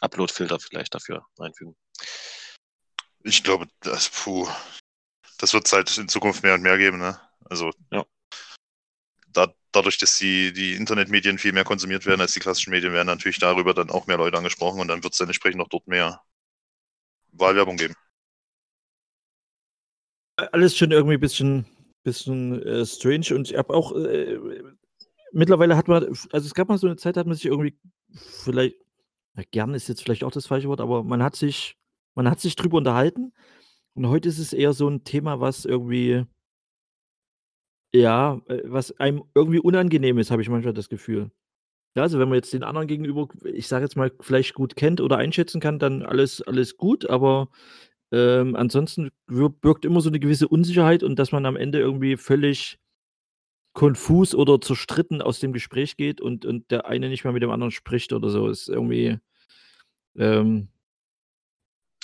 [0.00, 1.76] Upload-Filter vielleicht dafür einfügen.
[3.22, 4.48] Ich glaube, das, puh,
[5.38, 7.20] das wird es halt in Zukunft mehr und mehr geben, ne?
[7.48, 8.04] Also, Ja.
[9.72, 13.06] Da, dadurch, dass die, die Internetmedien viel mehr konsumiert werden als die klassischen Medien, werden
[13.06, 15.86] natürlich darüber dann auch mehr Leute angesprochen und dann wird es dann entsprechend auch dort
[15.86, 16.20] mehr
[17.32, 17.94] Wahlwerbung geben.
[20.36, 21.66] Alles schon irgendwie ein bisschen,
[22.02, 24.38] bisschen äh, strange und ich habe auch äh,
[25.32, 27.78] mittlerweile hat man, also es gab mal so eine Zeit, hat man sich irgendwie
[28.12, 28.76] vielleicht,
[29.36, 31.76] ja, gern ist jetzt vielleicht auch das falsche Wort, aber man hat sich,
[32.14, 33.32] man hat sich drüber unterhalten
[33.94, 36.24] und heute ist es eher so ein Thema, was irgendwie,
[37.94, 41.30] ja, äh, was einem irgendwie unangenehm ist, habe ich manchmal das Gefühl.
[41.96, 45.00] Ja, also wenn man jetzt den anderen gegenüber, ich sage jetzt mal, vielleicht gut kennt
[45.00, 47.48] oder einschätzen kann, dann alles, alles gut, aber
[48.12, 52.16] ähm, ansonsten wir- birgt immer so eine gewisse Unsicherheit und dass man am Ende irgendwie
[52.16, 52.78] völlig
[53.74, 57.50] konfus oder zerstritten aus dem Gespräch geht und, und der eine nicht mehr mit dem
[57.50, 59.18] anderen spricht oder so, ist irgendwie,
[60.16, 60.68] ähm,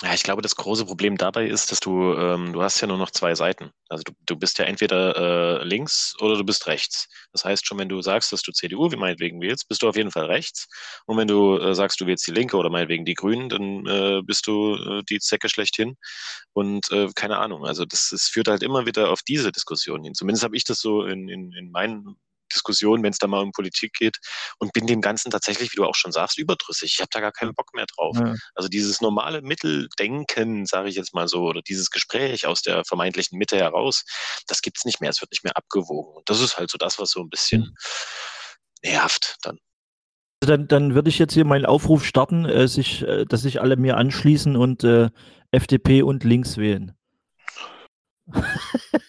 [0.03, 2.99] Ja, ich glaube, das große Problem dabei ist, dass du, ähm, du hast ja nur
[2.99, 3.71] noch zwei Seiten.
[3.89, 7.07] Also du, du bist ja entweder äh, links oder du bist rechts.
[7.31, 9.95] Das heißt schon, wenn du sagst, dass du CDU wie meinetwegen wählst, bist du auf
[9.95, 10.67] jeden Fall rechts.
[11.07, 14.21] Und wenn du äh, sagst, du wählst die Linke oder meinetwegen die Grünen, dann äh,
[14.23, 15.95] bist du äh, die Zecke schlechthin.
[16.53, 17.65] Und äh, keine Ahnung.
[17.65, 20.13] Also das, das führt halt immer wieder auf diese Diskussion hin.
[20.13, 22.17] Zumindest habe ich das so in, in, in meinen
[22.53, 24.17] Diskussionen, wenn es da mal um Politik geht
[24.59, 26.93] und bin dem Ganzen tatsächlich, wie du auch schon sagst, überdrüssig.
[26.93, 28.17] Ich habe da gar keinen Bock mehr drauf.
[28.19, 28.35] ja.
[28.55, 33.37] Also dieses normale Mitteldenken, sage ich jetzt mal so, oder dieses Gespräch aus der vermeintlichen
[33.37, 34.03] Mitte heraus,
[34.47, 35.09] das gibt's nicht mehr.
[35.09, 36.15] Es wird nicht mehr abgewogen.
[36.15, 37.75] Und das ist halt so das, was so ein bisschen
[38.83, 39.57] nervt dann.
[40.41, 43.59] Also Dann, dann würde ich jetzt hier meinen Aufruf starten, äh, sich, äh, dass sich
[43.59, 45.09] alle mir anschließen und äh,
[45.51, 46.95] FDP und links wählen.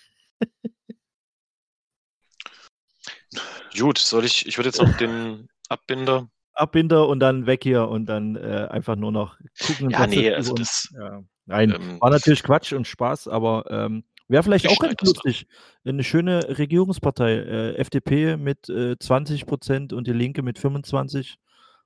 [3.78, 6.28] Gut, soll ich, ich würde jetzt noch den Abbinder.
[6.54, 9.86] Abbinder und dann weg hier und dann äh, einfach nur noch gucken.
[9.86, 11.22] und Ja, nee, also über das, uns- ja.
[11.46, 15.46] Nein, ähm, war natürlich Quatsch und Spaß, aber ähm, wäre vielleicht Ich auch ganz lustig.
[15.84, 21.38] Eine schöne Regierungspartei, äh, FDP mit äh, 20 Prozent und die Linke mit 25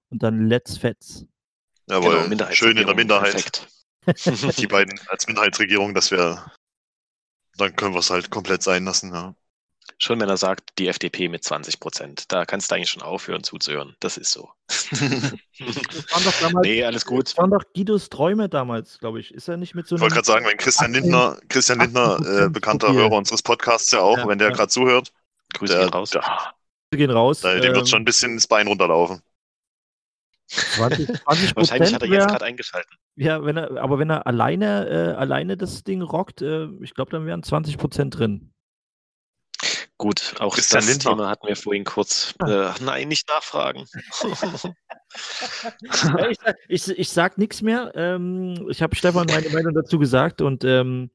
[0.08, 1.26] und dann Let's Fets.
[1.88, 3.32] Jawohl, genau, schön in der Minderheit.
[3.32, 3.68] Perfekt.
[4.58, 6.50] Die beiden als Minderheitsregierung, das wäre,
[7.56, 9.36] dann können wir es halt komplett sein lassen, ja.
[9.98, 12.32] Schon wenn er sagt, die FDP mit 20 Prozent.
[12.32, 13.94] Da kannst du eigentlich schon aufhören zuzuhören.
[14.00, 14.50] Das ist so.
[14.68, 17.26] Das waren doch damals, nee, alles gut.
[17.28, 19.32] das waren doch Guidos Träume damals, glaube ich.
[19.32, 22.18] Ist er nicht mit so Ich wollte gerade sagen, wenn Christian 18 Lindner, Christian Lindner,
[22.24, 23.02] äh, 18% bekannter Profil.
[23.02, 24.54] Hörer unseres Podcasts ja auch, Ja, wenn der ja.
[24.54, 25.12] gerade zuhört,
[25.54, 26.10] Grüße der, gehen raus.
[26.10, 26.24] der,
[26.90, 27.40] Wir gehen raus.
[27.40, 29.22] der, dem wird ähm, schon ein bisschen ins Bein runterlaufen.
[30.48, 32.96] 20, 20 Wahrscheinlich hat er jetzt gerade eingeschalten.
[33.16, 37.10] ja, wenn er, aber wenn er alleine, äh, alleine das Ding rockt, äh, ich glaube,
[37.12, 38.51] dann wären 20 Prozent drin.
[39.98, 41.10] Gut, auch Christian das Lindner.
[41.12, 42.34] Thema hatten wir vorhin kurz.
[42.40, 42.74] Ah.
[42.76, 43.86] Äh, nein, nicht nachfragen.
[45.82, 47.92] Ich, sag- ich, ich sag nichts mehr.
[47.94, 51.10] Ähm, ich habe Stefan meine Meinung dazu gesagt und ähm,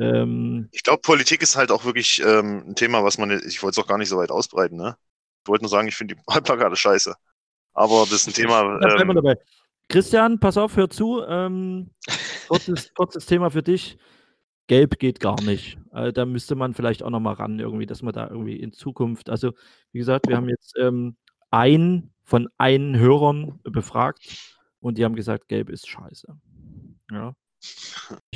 [0.00, 3.80] ähm, Ich glaube, Politik ist halt auch wirklich ähm, ein Thema, was man, ich wollte
[3.80, 4.96] es auch gar nicht so weit ausbreiten, ne?
[5.42, 7.14] Ich wollte nur sagen, ich finde die Wahlplakate scheiße.
[7.74, 9.36] Aber das ist ein Thema, da bleiben wir ähm, dabei.
[9.88, 11.22] Christian, pass auf, hör zu.
[11.28, 11.90] Ähm,
[12.48, 13.98] kurzes, kurzes Thema für dich.
[14.66, 15.78] Gelb geht gar nicht.
[15.92, 18.72] Äh, da müsste man vielleicht auch noch mal ran, irgendwie, dass man da irgendwie in
[18.72, 19.52] Zukunft, also
[19.92, 21.16] wie gesagt, wir haben jetzt ähm,
[21.50, 26.36] einen von einen Hörern befragt und die haben gesagt, Gelb ist scheiße.
[27.10, 27.34] Ja.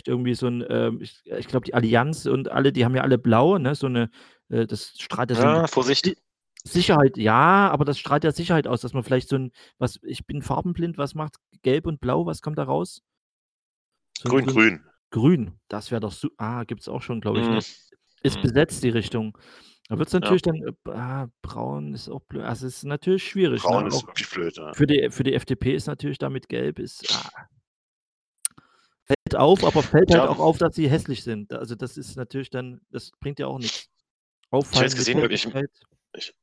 [0.06, 3.18] Irgendwie so ein, ähm, ich, ich glaube, die Allianz und alle, die haben ja alle
[3.18, 3.74] blau, ne?
[3.74, 4.10] So eine,
[4.48, 6.16] äh, das strahlt ja so Ja, eine Vorsicht.
[6.62, 10.26] Sicherheit, ja, aber das strahlt ja Sicherheit aus, dass man vielleicht so ein, was, ich
[10.26, 13.02] bin farbenblind, was macht gelb und blau, was kommt da raus?
[14.18, 14.89] So ein grün, grün.
[15.10, 17.50] Grün, das wäre doch so, ah, gibt es auch schon, glaube ich, Mm.
[17.52, 17.58] ne?
[18.22, 18.42] Ist Mm.
[18.42, 19.36] besetzt die Richtung.
[19.88, 23.26] Da wird es natürlich dann, äh, ah, braun ist auch blöd, also es ist natürlich
[23.26, 23.62] schwierig.
[23.62, 23.88] Braun ne?
[23.88, 24.56] ist auch wirklich blöd.
[24.56, 24.72] Ja.
[24.72, 27.48] für, die, für die FDP ist natürlich damit gelb, ist, ah,
[29.04, 30.28] fällt auf, aber fällt halt Ja.
[30.28, 31.52] auch auf, dass sie hässlich sind.
[31.52, 33.88] Also das ist natürlich dann, das bringt ja auch nichts.
[34.50, 35.46] Auffallen jetzt gesehen, wirklich,
[36.16, 36.34] Ich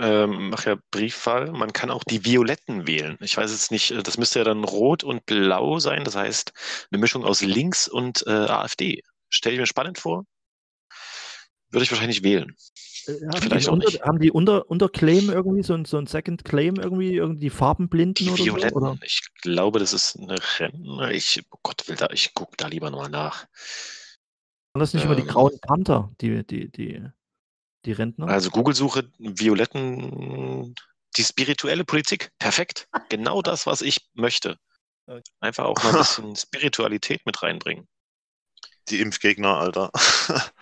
[0.00, 1.50] ähm, mache ja Briefwahl.
[1.52, 3.16] Man kann auch die Violetten wählen.
[3.20, 6.04] Ich weiß jetzt nicht, äh, das müsste ja dann rot und blau sein.
[6.04, 6.52] Das heißt,
[6.90, 9.02] eine Mischung aus links und äh, AfD.
[9.28, 10.24] Stelle ich mir spannend vor.
[11.70, 12.54] Würde ich wahrscheinlich wählen.
[13.06, 14.02] Äh, haben, Vielleicht die auch unter, nicht.
[14.02, 17.50] haben die unter, unter Claim irgendwie, so ein, so ein Second Claim irgendwie, irgendwie die
[17.50, 18.70] Farbenblinden Die oder Violetten.
[18.70, 18.76] so?
[18.76, 18.98] Oder?
[19.02, 21.10] Ich glaube, das ist eine Rentner.
[21.10, 23.46] Ich, oh Gott, will da, ich gucke da lieber nochmal nach.
[24.72, 25.28] Waren das nicht immer die Ähm.
[25.28, 27.02] grauen Panther, die, die, die,
[27.86, 28.28] die Rentner?
[28.28, 30.74] Also Google-Suche, Violetten,
[31.16, 32.30] die spirituelle Politik.
[32.38, 32.88] Perfekt.
[33.08, 34.58] Genau das, was ich möchte.
[35.06, 35.22] Okay.
[35.40, 37.88] Einfach auch mal ein bisschen Spiritualität mit reinbringen.
[38.88, 39.90] Die Impfgegner, Alter.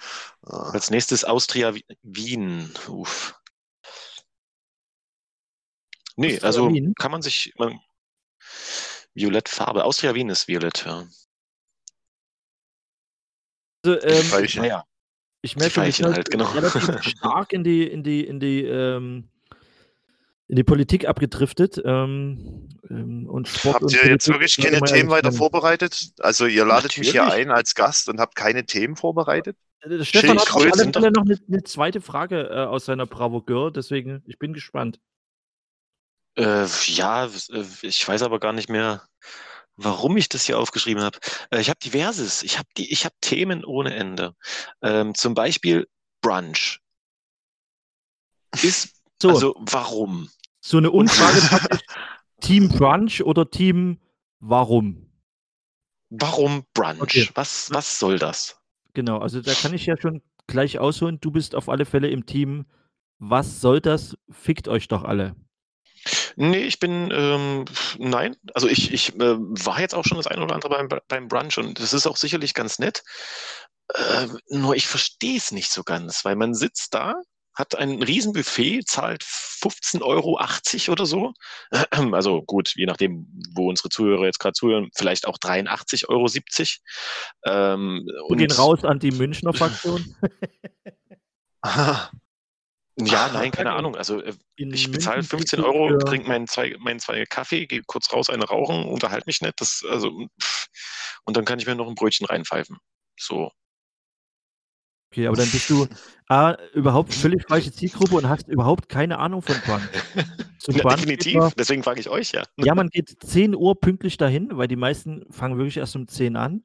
[0.46, 0.72] Ah.
[0.72, 2.70] Als nächstes Austria Wi- Wien.
[2.88, 3.34] Uff.
[6.16, 6.94] Nee, Austria also Wien?
[6.96, 7.54] kann man sich.
[7.56, 7.80] Man,
[9.14, 9.84] Violettfarbe.
[9.84, 11.06] Austria Wien ist violett, ja.
[13.84, 14.62] also, ähm, Veilchen.
[14.62, 14.84] Naja.
[15.44, 16.46] Ich merke, Veilchen sind halt, genau.
[16.46, 19.28] relativ stark in die, in die, in die, ähm,
[20.48, 21.80] in die Politik abgedriftet.
[21.84, 26.12] Ähm, ähm, und Sport Habt und ihr jetzt Politik wirklich ist keine Themen weiter vorbereitet?
[26.20, 27.46] Also ihr ladet mich hier Natürlich.
[27.46, 29.56] ein als Gast und habt keine Themen vorbereitet?
[29.80, 33.42] Äh, Stefan hat auf alle Fälle noch eine, eine zweite Frage äh, aus seiner Bravo
[33.42, 34.98] Girl, deswegen, ich bin gespannt.
[36.36, 39.02] Äh, ja, äh, ich weiß aber gar nicht mehr,
[39.76, 41.18] warum ich das hier aufgeschrieben habe.
[41.50, 42.42] Äh, ich habe diverses.
[42.42, 44.34] Ich habe die, ich habe Themen ohne Ende.
[44.82, 45.88] Ähm, zum Beispiel
[46.20, 46.80] Brunch.
[48.62, 50.30] Ist, So, also warum?
[50.60, 51.80] so eine praktisch
[52.40, 53.98] Team Brunch oder Team
[54.46, 55.10] Warum?
[56.10, 57.00] Warum Brunch?
[57.00, 57.28] Okay.
[57.34, 58.60] Was, was soll das?
[58.92, 61.18] Genau, also da kann ich ja schon gleich ausholen.
[61.20, 62.66] Du bist auf alle Fälle im Team.
[63.18, 64.16] Was soll das?
[64.30, 65.34] Fickt euch doch alle.
[66.36, 67.64] Nee, ich bin, ähm,
[67.98, 71.28] nein, also ich, ich äh, war jetzt auch schon das eine oder andere beim, beim
[71.28, 73.02] Brunch und das ist auch sicherlich ganz nett.
[73.92, 77.14] Äh, nur ich verstehe es nicht so ganz, weil man sitzt da,
[77.54, 80.40] hat ein Riesenbuffet, zahlt 15,80 Euro
[80.92, 81.32] oder so.
[82.12, 86.26] Also gut, je nachdem, wo unsere Zuhörer jetzt gerade zuhören, vielleicht auch 83,70 Euro.
[87.46, 90.16] Ähm, Wir gehen raus an die Münchner Fraktion.
[92.96, 93.72] Ja, nein, keine.
[93.72, 93.96] Ahnung.
[93.96, 97.66] Also äh, Ich bezahle München 15 kriegst du Euro, trinke meinen zwei, meinen zwei Kaffee,
[97.66, 99.60] gehe kurz raus, eine rauchen, unterhalte mich nicht.
[99.60, 100.10] Das, also,
[101.24, 102.76] und dann kann ich mir noch ein Brötchen reinpfeifen.
[103.18, 103.50] So.
[105.10, 105.86] Okay, aber dann bist du
[106.28, 109.56] A, überhaupt völlig falsche Zielgruppe und hast überhaupt keine Ahnung von.
[110.58, 111.34] Zum Ja, definitiv.
[111.34, 112.42] man- Deswegen frage ich euch ja.
[112.56, 116.36] Ja, man geht 10 Uhr pünktlich dahin, weil die meisten fangen wirklich erst um 10
[116.36, 116.62] an.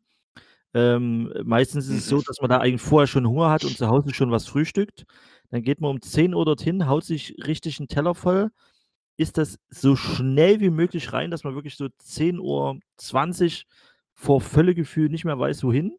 [0.75, 2.23] Ähm, meistens ist es so, Mhm.
[2.27, 5.05] dass man da eigentlich vorher schon Hunger hat und zu Hause schon was frühstückt.
[5.49, 8.51] Dann geht man um 10 Uhr dorthin, haut sich richtig einen Teller voll,
[9.17, 13.65] isst das so schnell wie möglich rein, dass man wirklich so 10.20 Uhr
[14.13, 15.97] vor Völlegefühl nicht mehr weiß, wohin.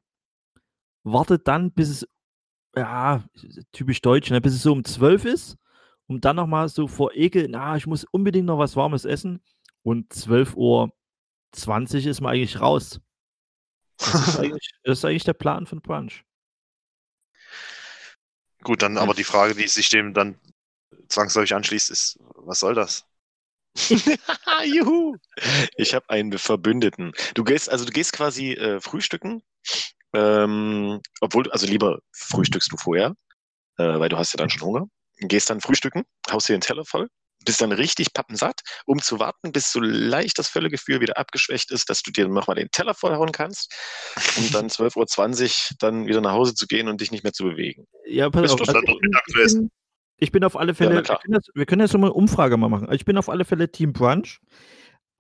[1.02, 2.08] Wartet dann, bis es,
[2.76, 3.24] ja,
[3.72, 5.56] typisch deutsch, ne, bis es so um 12 ist,
[6.06, 9.40] um dann nochmal so vor Ekel, na, ich muss unbedingt noch was Warmes essen.
[9.83, 10.90] Und 12.20 Uhr
[12.10, 13.00] ist man eigentlich raus.
[13.98, 16.25] Das ist eigentlich, das ist eigentlich der Plan von Brunch.
[18.63, 20.38] Gut, dann aber die Frage, die sich dem dann
[21.08, 23.04] zwangsläufig anschließt, ist, was soll das?
[24.65, 25.17] Juhu!
[25.77, 27.13] Ich habe einen Verbündeten.
[27.35, 29.42] Du gehst, also du gehst quasi äh, frühstücken,
[30.13, 33.15] ähm, obwohl, also lieber frühstückst du vorher,
[33.79, 34.87] äh, weil du hast ja dann schon Hunger.
[35.21, 37.08] Gehst dann frühstücken, haust dir den Teller voll,
[37.44, 41.88] bist dann richtig pappensatt, um zu warten, bis so leicht das Völlegefühl wieder abgeschwächt ist,
[41.88, 43.74] dass du dir nochmal den Teller vollhauen kannst,
[44.36, 47.44] um dann 12.20 Uhr dann wieder nach Hause zu gehen und dich nicht mehr zu
[47.44, 47.86] bewegen.
[48.06, 48.68] Ja, pass Bist auf.
[48.68, 49.00] Also ich,
[49.34, 49.70] bin,
[50.18, 52.10] ich, bin, auf alle Ja, Fälle, na wir können, das, wir können jetzt so mal
[52.10, 52.86] Umfrage mal machen.
[52.86, 54.40] Also ich bin auf alle Fälle Team Brunch.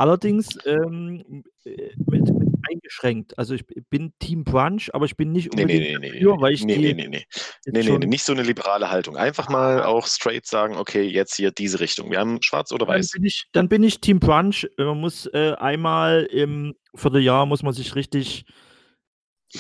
[0.00, 3.38] Allerdings ähm, äh, mit, mit eingeschränkt.
[3.38, 6.54] Also ich bin Team Brunch, aber ich bin nicht unbedingt nee, nee, nee, dafür, weil
[6.54, 7.26] ich nee, nee, nee, nee.
[7.66, 9.18] Nee, nee, nicht so eine liberale Haltung.
[9.18, 12.10] Einfach mal auch straight sagen, okay, jetzt hier diese Richtung.
[12.10, 13.10] Wir haben schwarz oder dann weiß.
[13.10, 14.66] bin ich, dann bin ich Team Brunch.
[14.78, 18.46] Äh, Man muss äh, einmal im Vierteljahr muss man sich richtig,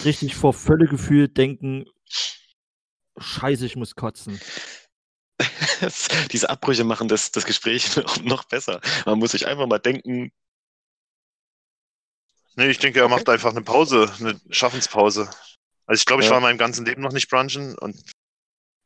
[0.06, 1.84] richtig vor Völlegefühl denken.
[3.18, 4.40] Scheiße, ich muss kotzen.
[6.32, 8.80] Diese Abbrüche machen das, das Gespräch noch, besser.
[9.06, 10.32] Man muss sich einfach mal denken,
[12.56, 15.30] Nee, ich denke, er macht einfach eine Pause, eine Schaffenspause.
[15.86, 16.32] Also ich glaube, ich Ja.
[16.32, 17.96] war in meinem ganzen Leben noch nicht brunchen und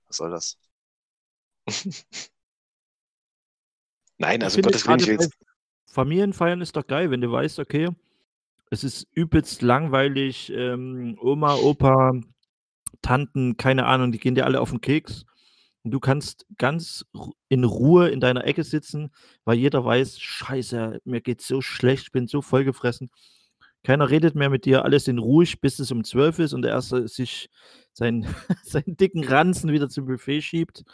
[0.06, 0.58] was soll das?
[4.18, 5.34] nein, also Gottes Willen, jetzt,
[5.90, 7.88] Familienfeiern ist doch geil, wenn du weißt, okay,
[8.70, 12.12] es ist übelst langweilig, ähm, Oma, Opa,
[13.02, 15.24] Tanten, keine Ahnung, die gehen dir alle auf den Keks.
[15.84, 17.04] Und du kannst ganz
[17.48, 19.12] in Ruhe in deiner Ecke sitzen,
[19.44, 23.10] weil jeder weiß, scheiße, mir geht's so schlecht, ich bin so vollgefressen.
[23.82, 26.72] Keiner redet mehr mit dir, alles in ruhig, bis es um 12 ist und der
[26.72, 27.50] Erste sich
[27.92, 28.24] seinen,
[28.64, 30.84] seinen dicken Ranzen wieder zum Buffet schiebt.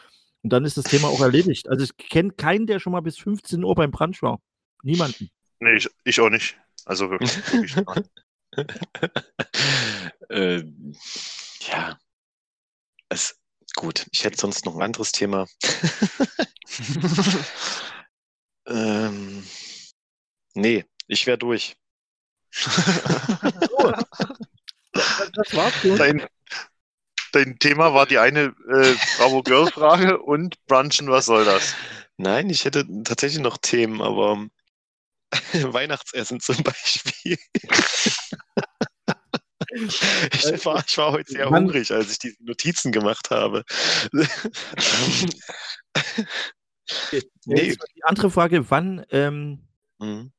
[0.42, 1.68] Und dann ist das Thema auch erledigt.
[1.68, 4.40] Also ich kenne keinen, der schon mal bis 15 Uhr beim Brunch war.
[4.82, 5.30] Niemanden.
[5.60, 6.58] Nee, ich, ich auch nicht.
[6.84, 7.36] Also wirklich.
[7.52, 7.76] wirklich
[10.30, 10.64] äh,
[11.60, 11.98] ja,
[13.08, 13.39] es,
[13.80, 15.46] gut, ich hätte sonst noch ein anderes Thema.
[18.66, 19.42] ähm,
[20.52, 21.76] nee, ich wäre durch.
[25.32, 25.96] Das war's schon.
[25.96, 26.26] dein,
[27.30, 31.76] dein Thema war die eine äh, Bravo Girl Frage und Brunchen, was soll das?
[32.16, 34.48] Nein, ich hätte tatsächlich noch Themen, aber
[35.52, 37.38] Weihnachtsessen zum Beispiel.
[40.32, 43.64] Ich war, ich war heute sehr hungrig, als ich diese Notizen gemacht habe.
[47.44, 47.76] nee.
[47.76, 49.66] Die andere Frage, wann, ähm,
[50.00, 50.32] Mhm.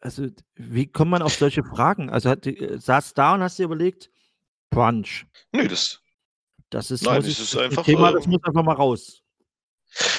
[0.00, 2.08] also wie kommt man auf solche Fragen?
[2.08, 4.10] Also hat, äh, saß da und hast dir überlegt,
[4.70, 5.26] Brunch.
[5.52, 6.00] Nö, das.
[6.70, 9.22] Das ist, Nein, das ich, ist das einfach, Thema, das ähm, muss einfach mal raus.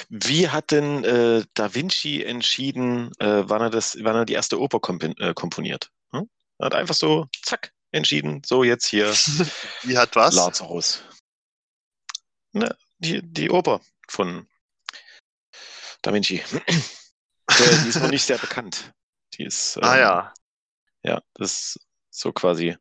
[0.10, 4.60] Wie hat denn äh, Da Vinci entschieden, äh, wann, er das, wann er die erste
[4.60, 5.92] Oper kompen, äh, komponiert?
[6.12, 6.30] Hm?
[6.60, 9.12] Er hat einfach so, zack, entschieden, so jetzt hier
[9.84, 10.36] Wie hat was?
[10.36, 11.04] Lazarus.
[12.52, 14.48] Ne, die, die Oper von
[16.02, 16.44] Da Vinci.
[17.50, 18.94] die ist noch nicht sehr bekannt.
[19.34, 20.34] Die ist, Ah ähm, ja.
[21.04, 22.78] Ja, das ist so quasi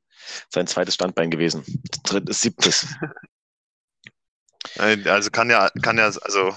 [0.49, 1.65] sein zweites Standbein gewesen.
[2.05, 2.87] Drittes, siebtes.
[4.77, 6.57] Also kann ja, kann ja, also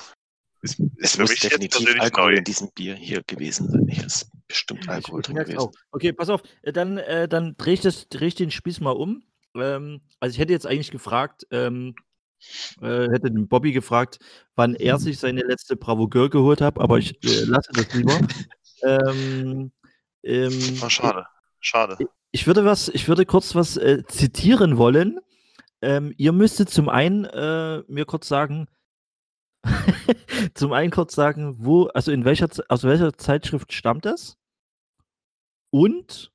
[0.62, 2.38] ist, ist Es für muss mich jetzt definitiv Alkohol neu.
[2.38, 3.88] in diesem Bier hier gewesen sein.
[3.88, 5.58] Hier ist bestimmt Alkohol drin gewesen.
[5.58, 5.72] auch.
[5.92, 8.92] Okay, pass auf, äh, dann, äh, dann drehe ich, das- dreh ich den Spieß mal
[8.92, 9.24] um.
[9.56, 11.96] Ähm, also ich hätte jetzt eigentlich gefragt, ähm,
[12.82, 14.20] äh, hätte den Bobby gefragt,
[14.56, 18.20] wann er sich seine letzte Bravo Girl geholt hat, aber ich äh, lasse das lieber.
[18.84, 19.72] ähm,
[20.24, 21.26] ähm, Oh, schade.
[21.60, 21.98] Schade.
[22.32, 25.20] Ich würde was, ich würde kurz was äh, zitieren wollen.
[25.82, 28.68] Ähm, ihr müsstet zum einen äh, mir kurz sagen,
[30.54, 34.38] zum einen kurz sagen, wo, also in welcher, aus welcher Zeitschrift stammt das?
[35.70, 36.32] Und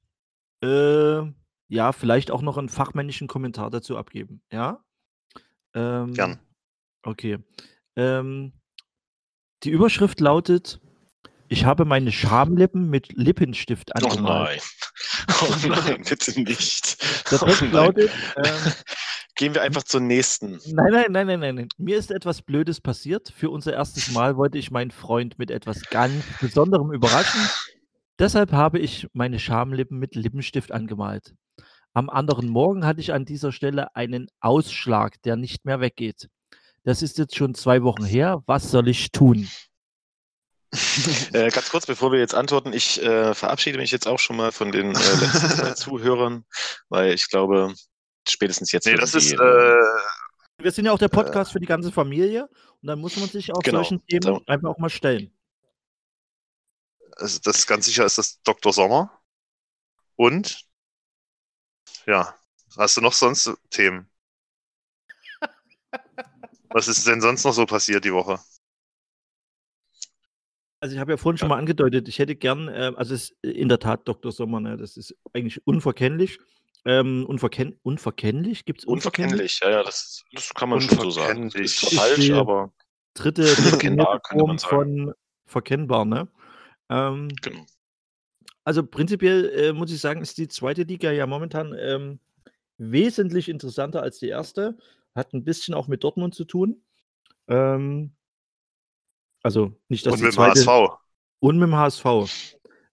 [0.63, 1.23] äh,
[1.69, 4.43] ja, vielleicht auch noch einen fachmännischen Kommentar dazu abgeben.
[4.53, 4.85] Ja?
[5.75, 6.39] Ähm, Gern.
[7.03, 7.39] Okay.
[7.97, 8.53] Ähm,
[9.65, 10.81] die Überschrift lautet:
[11.49, 14.49] Ich habe meine Schamlippen mit Lippenstift Oh angemalt.
[14.59, 14.61] nein.
[15.41, 17.01] Oh nein, bitte nicht.
[17.31, 17.73] Der Oh Text nein.
[17.73, 18.45] lautet: ähm,
[19.35, 20.61] Gehen wir einfach zur nächsten.
[20.67, 21.69] Nein, nein, nein, nein, nein.
[21.79, 23.33] Mir ist etwas Blödes passiert.
[23.35, 27.41] Für unser erstes Mal wollte ich meinen Freund mit etwas ganz Besonderem überraschen.
[28.19, 31.35] Deshalb habe ich meine Schamlippen mit Lippenstift angemalt.
[31.95, 36.29] Am anderen Morgen hatte ich an dieser Stelle einen Ausschlag, der nicht mehr weggeht.
[36.85, 38.43] Das ist jetzt schon zwei Wochen her.
[38.47, 39.49] Was soll ich tun?
[41.35, 44.53] Äh, ganz kurz, bevor wir jetzt antworten, ich äh, verabschiede mich jetzt auch schon mal
[44.53, 46.45] von den äh, letzten Zuhörern,
[46.89, 47.75] weil ich glaube,
[48.29, 48.87] spätestens jetzt.
[48.87, 49.83] Nee, das ist, äh, äh,
[50.59, 52.49] Wir sind ja auch der Podcast für die ganze Familie
[52.81, 53.79] und dann muss man sich auch Genau.
[53.79, 54.43] solchen Themen So.
[54.47, 55.33] einfach auch mal stellen.
[57.17, 58.73] also das ist ganz sicher ist das Dr.
[58.73, 59.21] Sommer.
[60.17, 60.65] Und
[62.07, 62.35] ja,
[62.77, 64.09] hast du noch sonst Themen?
[66.71, 68.39] Was ist denn sonst noch so passiert die Woche?
[70.81, 73.45] Also ich habe ja vorhin schon mal angedeutet, ich hätte gern, äh, also es ist
[73.45, 74.33] in der Tat Dr.
[74.33, 76.41] Sommer, ne, das ist eigentlich unverkennlich.
[76.85, 78.65] Ähm, unverkenn unverkennlich?
[78.65, 81.47] Gibt es Unverkennlich, ja, ja, das, das kann man schon so sagen.
[81.47, 82.73] Ist Ist falsch, aber
[83.15, 83.45] dritte
[83.79, 84.05] könnte
[84.41, 85.15] man Form von
[85.47, 86.29] verkennbar, ne?
[86.89, 87.65] Ähm, genau.
[88.65, 92.19] also prinzipiell äh, muss ich sagen, ist die zweite Liga ja momentan ähm,
[92.79, 94.77] wesentlich interessanter als die erste.
[95.15, 96.83] Hat ein bisschen auch mit Dortmund zu tun.
[97.49, 98.13] Ähm,
[99.43, 100.99] also nicht, dass Und die mit dem zweite HSV.
[101.41, 102.07] und mit dem HSV.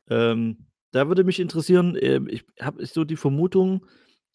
[0.09, 3.85] Ähm, da würde mich interessieren, ähm, ich habe so die Vermutung,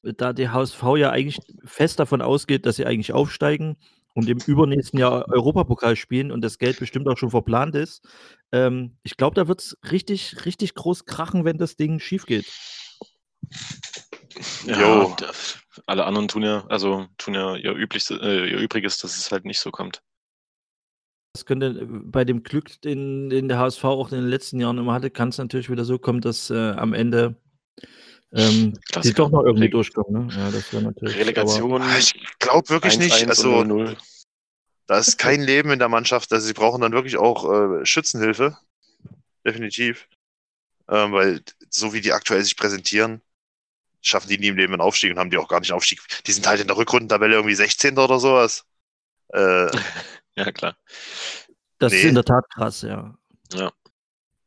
[0.03, 3.77] äh, da der HSV ja eigentlich fest davon ausgeht, dass sie eigentlich aufsteigen
[4.15, 8.07] und im übernächsten Jahr Europapokal spielen und das Geld bestimmt auch schon verplant ist.
[8.53, 12.47] Ähm, ich glaube, da wird es richtig, richtig groß krachen, wenn das Ding schief geht.
[14.67, 15.17] Ja, Jo.
[15.87, 19.45] alle anderen tun ja, also tun ja ihr, üblichste, äh, ihr Übriges, dass es halt
[19.45, 20.03] nicht so kommt.
[21.35, 24.79] Das könnte äh, bei dem Glück, den, den der HSV auch in den letzten Jahren
[24.79, 27.37] immer hatte, kann es natürlich wieder so kommen, dass äh, am Ende
[28.33, 30.27] ähm, die doch noch irgendwie durchkommen.
[30.27, 30.35] Ne?
[30.35, 31.17] Ja, das wäre natürlich.
[31.17, 33.15] Relegation Ah, Ich glaube wirklich nicht.
[33.15, 33.97] 1-1 Also, und 0-0.
[34.87, 36.33] da ist kein Leben in der Mannschaft.
[36.33, 38.57] Also, sie brauchen dann wirklich auch äh, Schützenhilfe.
[39.47, 40.09] Definitiv.
[40.89, 43.21] Ähm, weil so wie die aktuell sich präsentieren,
[44.03, 46.01] schaffen die nie im Leben einen Aufstieg und haben die auch gar nicht einen Aufstieg.
[46.27, 47.99] Die sind halt in der Rückrundentabelle irgendwie 16.
[47.99, 48.65] oder sowas.
[49.29, 49.69] Äh,
[50.39, 50.77] Ja, klar.
[51.79, 52.09] Das ist Nee.
[52.09, 53.15] in der Tat krass, ja.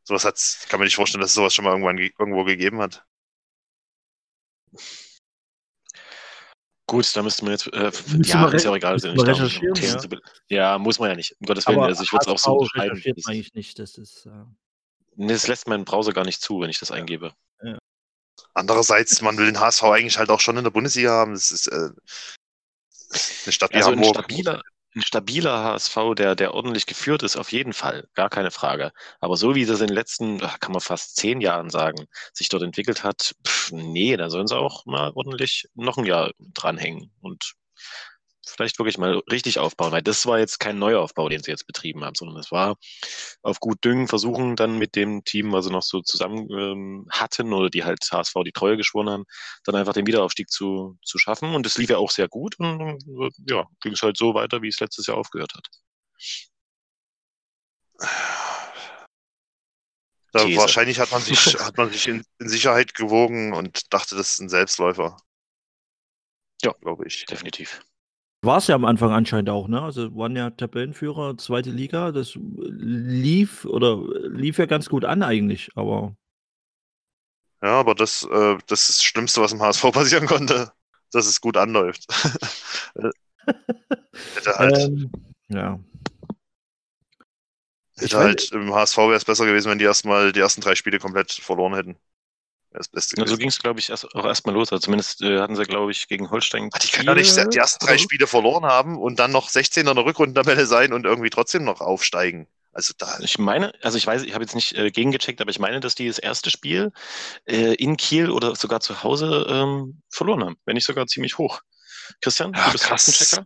[0.04, 2.82] sowas hat's, kann man nicht vorstellen, dass es sowas schon mal irgendwann ge irgendwo gegeben
[2.82, 3.06] hat.
[6.90, 7.92] Gut, da müsste man jetzt, äh,
[8.24, 8.96] ja, ist ja auch egal.
[8.96, 9.98] ist ja nicht da, um recherchieren, ja.
[9.98, 10.08] zu
[10.48, 11.36] ja, muss man ja nicht.
[11.40, 13.02] Um Gottes Willen, Aber also ich würde es auch so beschreiben.
[13.04, 13.78] Das, eigentlich nicht.
[13.78, 14.46] Das ist, äh,
[15.16, 17.34] nee, das lässt mein Browser gar nicht zu, wenn ich das eingebe.
[18.54, 21.34] Andererseits, man will den HSV eigentlich halt auch schon in der Bundesliga haben.
[21.34, 21.90] Das ist äh,
[23.44, 24.16] eine Stadt wie Also ein Hamburg.
[24.16, 24.62] stabiler,
[24.98, 28.92] ein stabiler HSV, der, der ordentlich geführt ist, auf jeden Fall, gar keine Frage.
[29.20, 32.50] Aber so wie das in den letzten, ach, kann man fast zehn Jahren sagen, sich
[32.50, 37.12] dort entwickelt hat, pff, nee, da sollen sie auch mal ordentlich noch ein Jahr dranhängen
[37.22, 37.54] und
[38.50, 42.04] vielleicht wirklich mal richtig aufbauen, weil das war jetzt kein Neuaufbau, den sie jetzt betrieben
[42.04, 42.78] haben, sondern es war
[43.42, 47.54] auf gut Düngen versuchen, dann mit dem Team, was sie noch so zusammen ähm, hatten
[47.54, 49.26] oder die halt HSV die Treue geschworen haben,
[49.64, 51.54] dann einfach den Wiederaufstieg zu, zu schaffen.
[51.56, 54.62] Und es lief ja auch sehr gut und äh, ja, ging es halt so weiter,
[54.62, 55.68] wie es letztes Jahr aufgehört hat.
[60.32, 64.34] Da wahrscheinlich hat man sich, hat man sich in, in Sicherheit gewogen und dachte, das
[64.34, 65.18] ist ein Selbstläufer.
[66.62, 66.74] Ja.
[66.82, 67.26] Glaube ich.
[67.26, 67.82] Definitiv.
[68.48, 69.82] War es ja am Anfang anscheinend auch, ne?
[69.82, 72.14] Also waren ja Tabellenführer, zweite Liga.
[72.14, 76.16] Das lief oder lief ja ganz gut an eigentlich, aber
[77.62, 80.72] Ja, aber das, äh, das ist das Schlimmste, was im HSV passieren konnte,
[81.12, 82.08] dass es gut anläuft.
[82.96, 85.12] hätte halt, ähm,
[85.50, 85.78] ja.
[87.98, 91.00] hätte halt im HSV wäre es besser gewesen, wenn die erstmal die ersten drei Spiele
[91.00, 91.98] komplett verloren hätten.
[92.78, 94.72] Das Beste Ja, so ging es, glaube ich, erst, auch erstmal los.
[94.72, 96.70] Also zumindest äh, hatten sie, glaube ich, gegen Holstein.
[96.72, 97.98] Ah, die können doch nicht die ersten drei.
[97.98, 101.82] Spiele verloren haben und dann noch 16 in der Rückrundentabelle sein und irgendwie trotzdem noch
[101.82, 102.48] aufsteigen.
[102.72, 105.58] Also da, Ich meine, also ich weiß, ich habe jetzt nicht äh, gegengecheckt, aber ich
[105.58, 106.92] meine, dass die das erste Spiel
[107.46, 110.58] äh, in Kiel oder sogar zu Hause ähm, verloren haben.
[110.66, 111.62] Wenn nicht sogar ziemlich hoch.
[112.22, 113.42] Christian, Ja, du bist krass.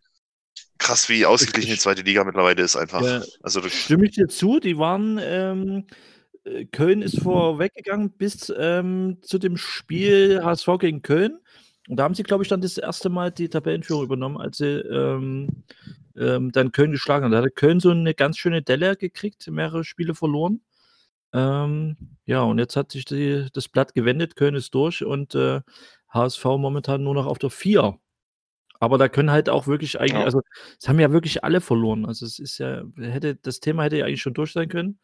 [0.78, 3.02] Krass, wie ausgeglichen die zweite Liga mittlerweile ist einfach.
[3.02, 3.22] Ja.
[3.42, 5.96] Also Stimme ich dir zu, die waren, ähm, äh,
[6.72, 11.40] Köln ist vorweggegangen bis ähm, zu dem Spiel HSV gegen Köln.
[11.88, 14.66] Und da haben sie, glaube ich, dann das erste Mal die Tabellenführung übernommen, als sie
[14.80, 15.64] ähm,
[16.18, 17.32] ähm, dann Köln geschlagen haben.
[17.32, 20.62] Da hatte Köln so eine ganz schöne Delle gekriegt, mehrere Spiele verloren.
[21.34, 25.62] Ähm, ja, und jetzt hat sich die, das Blatt gewendet, Köln ist durch und äh,
[26.10, 27.98] HSV momentan nur noch auf der 4.
[28.80, 30.24] Aber da können halt auch wirklich eigentlich, Ja.
[30.24, 30.42] also
[30.80, 32.06] es haben ja wirklich alle verloren.
[32.06, 35.00] Also es ist ja, hätte, das Thema hätte ja eigentlich schon durch sein können.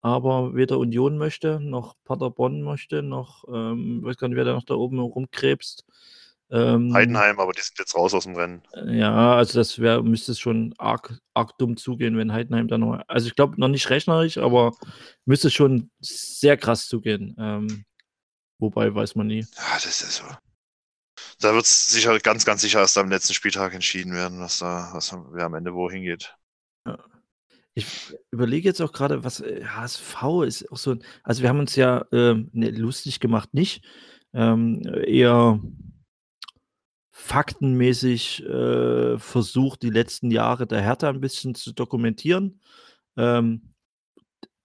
[0.00, 4.64] Aber weder Union möchte, noch Paderborn möchte, noch, ähm, weiß gar nicht, wer da noch
[4.64, 5.84] da oben rumkrebst.
[6.50, 8.62] Ähm, Heidenheim, aber die sind jetzt raus aus dem Rennen.
[8.86, 13.02] Ja, also das wäre, müsste es schon arg, arg dumm zugehen, wenn Heidenheim da noch.
[13.06, 14.72] Also ich glaube noch nicht rechnerisch, aber
[15.26, 17.36] müsste schon sehr krass zugehen.
[17.38, 17.84] Ähm,
[18.58, 19.40] wobei weiß man nie.
[19.56, 20.24] Ja, das ist so.
[21.40, 24.90] Da wird es sicher ganz, ganz sicher erst am letzten Spieltag entschieden werden, was da,
[24.92, 26.34] was wer am Ende wohin geht.
[27.78, 30.92] Ich überlege jetzt auch gerade, was äh, HSV ist auch so.
[30.92, 33.84] ein- Also wir haben uns ja ähm, ne, lustig gemacht, nicht
[34.34, 35.60] ähm, eher
[37.10, 42.60] faktenmäßig äh, versucht, die letzten Jahre der Hertha ein bisschen zu dokumentieren.
[43.16, 43.74] Ähm,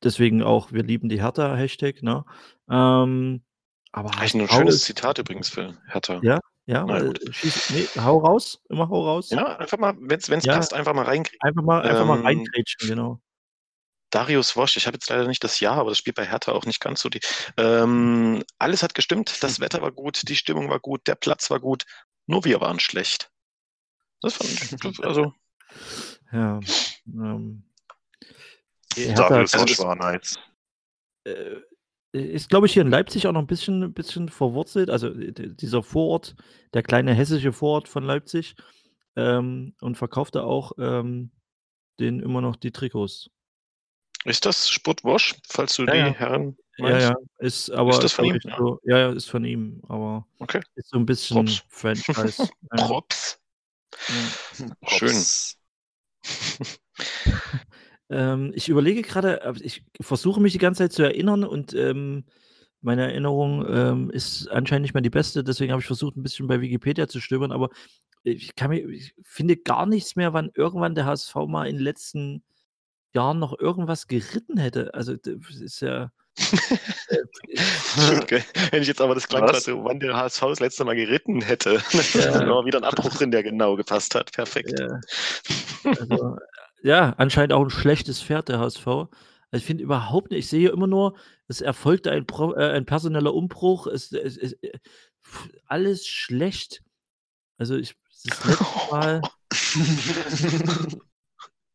[0.04, 2.26] deswegen auch, wir lieben die Hertha, Hashtag, ne?
[2.70, 3.44] Ähm,
[3.92, 6.20] aber Eigentlich ein HSV schönes ist- Zitat übrigens für Hertha.
[6.24, 6.40] Ja?
[6.66, 7.20] Ja, Na weil, gut.
[7.36, 9.30] schieß, nee, hau raus, immer hau raus.
[9.30, 10.56] Ja, einfach mal, wenn es Ja.
[10.56, 11.40] passt, einfach mal reinkriegen.
[11.42, 13.20] Einfach mal, einfach mal Ähm, reingrätschen, genau.
[14.12, 16.66] Darius Wosch, ich habe jetzt leider nicht das Jahr, aber das spielt bei Hertha auch
[16.66, 17.20] nicht ganz so die.
[17.58, 21.60] Ähm, alles hat gestimmt, das Wetter war gut, die Stimmung war gut, der Platz war
[21.60, 21.84] gut,
[22.28, 23.32] nur wir waren schlecht.
[24.22, 25.34] Das fand ich, also,
[26.32, 26.60] Ja.
[27.08, 27.64] Ähm,
[28.96, 30.36] Darius da- Wosch war nice.
[31.26, 31.56] äh,
[32.14, 34.90] ist, glaube ich, hier in Leipzig auch noch ein bisschen, ein bisschen verwurzelt.
[34.90, 36.36] Also äh, dieser Vorort,
[36.74, 38.56] der kleine hessische Vorort von Leipzig,
[39.16, 41.32] ähm, und verkauft da auch ähm,
[42.00, 43.30] den immer noch die Trikots.
[44.26, 46.14] ist das Sport Wosch, falls du Ja, die ja.
[46.14, 47.08] Herren Ja, meinst?
[47.10, 48.40] ja, ist aber Ist das von ihm?
[48.44, 48.58] Ja.
[48.58, 50.62] So, ja, ja, ist von ihm, aber Okay.
[50.76, 51.64] ist so ein bisschen Props.
[51.70, 52.50] Franchise.
[52.76, 53.40] ja, Props.
[54.60, 54.88] ja.
[54.88, 55.24] Schön.
[58.10, 62.26] Ähm, ich überlege gerade, äh, ich versuche mich die ganze Zeit zu erinnern und ähm,
[62.82, 66.48] meine Erinnerung ähm, ist anscheinend nicht mehr die beste, deswegen habe ich versucht, ein bisschen
[66.48, 67.70] bei Wikipedia zu stöbern, aber
[68.24, 71.84] ich, kann mir, ich finde gar nichts mehr, wann irgendwann der HSV mal in den
[71.84, 72.44] letzten
[73.14, 74.94] Jahren noch irgendwas geritten hätte.
[74.94, 76.12] Also das ist ja.
[76.36, 78.44] Stimmt, gell?
[78.72, 81.82] Wenn ich jetzt aber das klang so, wann der HSV das letzte Mal geritten hätte.
[82.14, 82.40] Ja.
[82.40, 84.32] da war wieder ein Abbruch drin, der genau gepasst hat.
[84.32, 84.80] Perfekt.
[84.80, 85.00] Ja,
[86.00, 86.38] also,
[86.84, 88.86] ja, anscheinend auch ein schlechtes Pferd, der HSV.
[88.88, 91.16] Also ich finde überhaupt nicht, ich sehe immer nur,
[91.48, 94.80] es erfolgte ein, Pro, äh, ein personeller Umbruch, es, es, es, äh,
[95.66, 96.84] alles schlecht.
[97.58, 99.22] Also ich, das letzte Mal,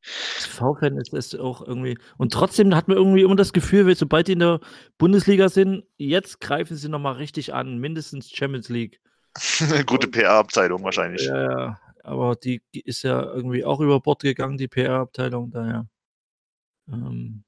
[0.02, 4.32] V-Fan ist das auch irgendwie, und trotzdem hat man irgendwie immer das Gefühl, sobald die
[4.32, 4.60] in der
[4.98, 9.00] Bundesliga sind, jetzt greifen sie nochmal richtig an, mindestens Champions League.
[9.86, 11.24] Gute PR-Abteilung wahrscheinlich.
[11.26, 15.86] Ja, ja, aber die ist ja irgendwie auch über Bord gegangen, die PR-Abteilung, daher.
[16.90, 17.44] Ähm,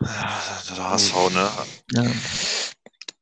[0.00, 1.48] Der HSV, ne?
[1.92, 2.04] ja.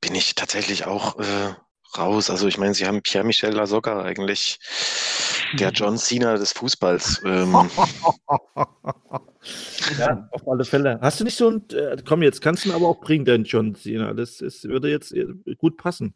[0.00, 1.54] Bin ich tatsächlich auch äh,
[1.96, 2.30] raus.
[2.30, 4.58] Also ich meine, sie haben Pierre-Michel Lasogga eigentlich
[5.58, 7.22] der John Cena des Fußballs.
[7.24, 7.52] Ähm,
[9.98, 10.98] ja, auf alle Fälle.
[11.00, 13.44] Hast du nicht so ein, äh, komm, jetzt kannst du ihn aber auch bringen, den
[13.44, 14.12] John Cena.
[14.14, 16.14] Das ist, würde jetzt äh, gut passen.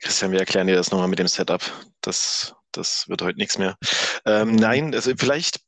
[0.00, 1.62] Christian, wir erklären dir das nochmal mit dem Setup.
[2.00, 3.76] Das, das wird heute nichts mehr.
[4.24, 5.60] Ähm, nein, also vielleicht,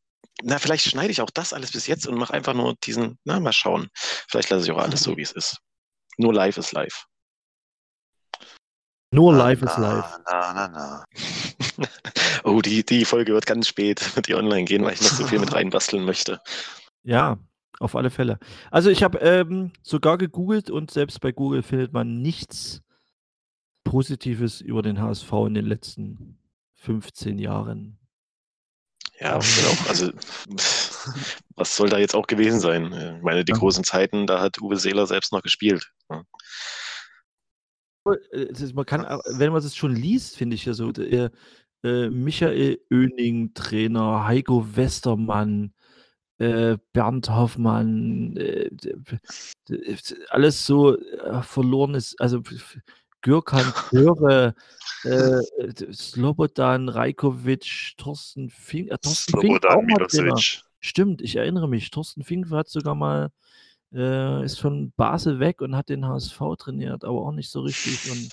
[0.43, 3.41] na, vielleicht schneide ich auch das alles bis jetzt und mache einfach nur diesen, na,
[3.41, 3.89] mal schauen.
[3.95, 5.59] Vielleicht lasse ich auch alles so, wie es ist.
[6.19, 7.07] Nur live ist live.
[9.13, 10.19] Nur live ist live.
[10.31, 11.05] Na, na, na.
[12.45, 15.27] oh, die, die Folge wird ganz spät, wird die online gehen, weil ich noch so
[15.27, 16.41] viel mit reinbasteln möchte.
[17.03, 17.39] Ja,
[17.81, 18.39] auf alle Fälle.
[18.71, 22.83] Also ich habe ähm, sogar gegoogelt und selbst bei Google findet man nichts
[23.83, 26.39] Positives über den HSV in den letzten
[26.81, 27.99] 15 Jahren.
[29.19, 30.11] Ja, auch, also
[31.57, 32.87] was soll da jetzt auch gewesen sein?
[33.19, 35.93] Ich meine, die großen Zeiten, da hat Uwe Seeler selbst noch gespielt.
[38.07, 41.31] Äh, Man kann, auch- wenn man das schon liest, finde ich ja so, der,
[41.85, 45.75] äh, Michael Oening, Trainer, Heiko Westermann,
[46.39, 48.71] äh, Bernd Hoffmann, äh,
[50.31, 52.43] alles so äh, verloren ist, also
[53.23, 54.55] Gürkan Köre,
[55.05, 55.41] äh,
[55.93, 59.87] Slobodan Rajkovic, Thorsten Fink, äh, Thorsten Fink auch Slobodan.
[59.87, 60.63] Milosevic.
[60.81, 61.91] Stimmt, ich erinnere mich.
[61.91, 63.31] Thorsten Fink hat sogar mal,
[63.93, 68.11] äh, ist von Basel weg und hat den HSV trainiert, aber auch nicht so richtig.
[68.11, 68.31] Und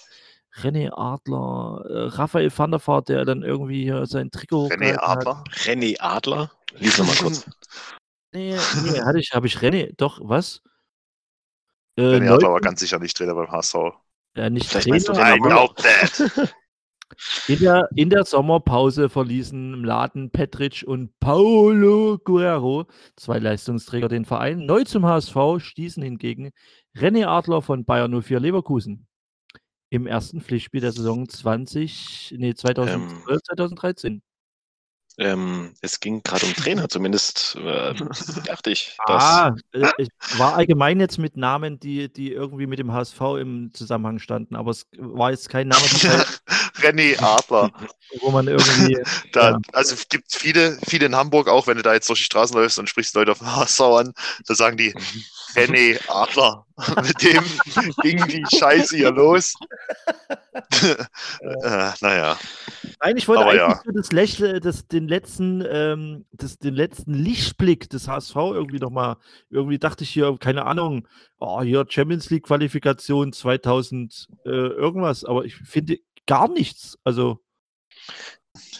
[0.61, 5.01] René Adler, äh, Raphael van der Vaart, der dann irgendwie hier sein Trikot René hochgehalten
[5.01, 5.27] hat.
[5.27, 5.43] Adler.
[5.51, 7.45] René Adler, lies nochmal kurz.
[8.33, 10.61] Nee, nee, hatte ich, habe ich René, doch, was?
[11.95, 13.75] Äh, René Adler war ganz sicher nicht Trainer beim HSV.
[14.37, 16.55] Ja, nicht Vielleicht du Trainer, René I doubt that.
[17.47, 22.85] in der, in der Sommerpause verließen im Laden Petric und Paulo Guerrero,
[23.15, 24.65] zwei Leistungsträger, den Verein.
[24.65, 26.51] Neu zum HSV stießen hingegen
[26.95, 29.07] René Adler von Bayern 04 Leverkusen
[29.89, 34.21] im ersten Pflichtspiel der Saison 20, nee, 2012, 2013.
[35.19, 37.93] Ähm, es ging gerade um Trainer, zumindest äh,
[38.45, 38.95] dachte ich.
[39.07, 43.73] Ah, äh, ich war allgemein jetzt mit Namen, die, die irgendwie mit dem HSV im
[43.73, 46.25] Zusammenhang standen, aber es war jetzt kein Name, dabei,
[46.81, 47.71] René Adler.
[48.21, 48.97] wo man irgendwie.
[49.31, 49.59] Da, Ja.
[49.73, 52.55] Also es gibt viele, viele in Hamburg, auch wenn du da jetzt durch die Straßen
[52.55, 54.13] läufst und sprichst Leute auf dem HSV an,
[54.45, 54.93] da sagen die,
[55.57, 56.65] René Adler.
[57.01, 57.43] Mit dem
[58.03, 59.55] ging die Scheiße hier los.
[60.81, 62.37] äh, naja.
[63.01, 63.91] Nein, ich wollte Aber eigentlich ja.
[63.93, 69.17] das Lächle, das, den, letzten, ähm, das, den letzten Lichtblick des HSV irgendwie nochmal,
[69.49, 71.07] irgendwie dachte ich hier, keine Ahnung,
[71.39, 75.97] oh, hier Champions League Qualifikation 2000 äh, irgendwas, aber ich finde
[76.27, 76.99] gar nichts.
[77.03, 77.39] Also,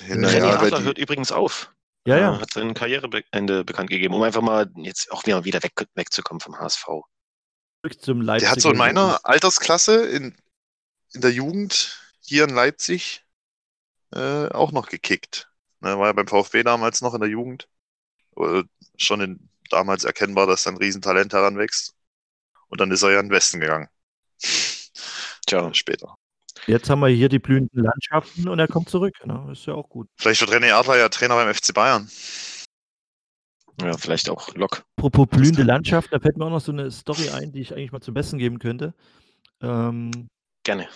[0.08, 1.72] René Naja, weil Adler die, hört übrigens auf.
[2.08, 2.40] Ja, Er ja.
[2.40, 6.58] Hat sein Karriereende bekannt gegeben, um einfach mal jetzt auch wieder, wieder weg, wegzukommen vom
[6.58, 6.86] HSV.
[6.86, 9.20] Zurück zum der hat so in meiner.
[9.24, 10.36] Altersklasse in,
[11.14, 13.26] in der Jugend hier in Leipzig
[14.14, 15.50] äh, auch noch gekickt.
[15.82, 17.68] Ne, war ja beim VfB damals noch in der Jugend.
[18.38, 18.64] Äh,
[18.96, 21.94] schon in, damals erkennbar, dass da ein Riesentalent heranwächst.
[22.70, 23.90] Und dann ist er ja in den Westen gegangen.
[25.46, 26.18] Tja, später.
[26.68, 29.14] Jetzt haben wir hier die blühenden Landschaften und er kommt zurück.
[29.26, 29.50] Ne?
[29.52, 30.10] Ist ja auch gut.
[30.18, 32.10] Vielleicht wird René Adler ja Trainer beim FC Bayern.
[33.82, 34.84] Ja, vielleicht auch Lok.
[34.98, 37.92] Apropos blühende Landschaften, da fällt mir auch noch so eine Story ein, die ich eigentlich
[37.92, 38.94] mal zum Besten geben könnte.
[39.62, 40.28] Ähm,
[40.64, 40.88] Gerne.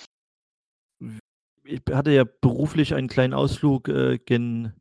[1.64, 4.74] ich hatte ja beruflich einen kleinen Ausflug äh, gen,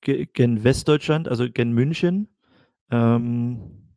[0.00, 2.34] ge- gen Westdeutschland, also gen München.
[2.90, 3.94] Ähm,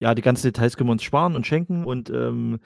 [0.00, 2.58] ja, die ganzen Details können wir uns sparen und schenken und ähm, äh,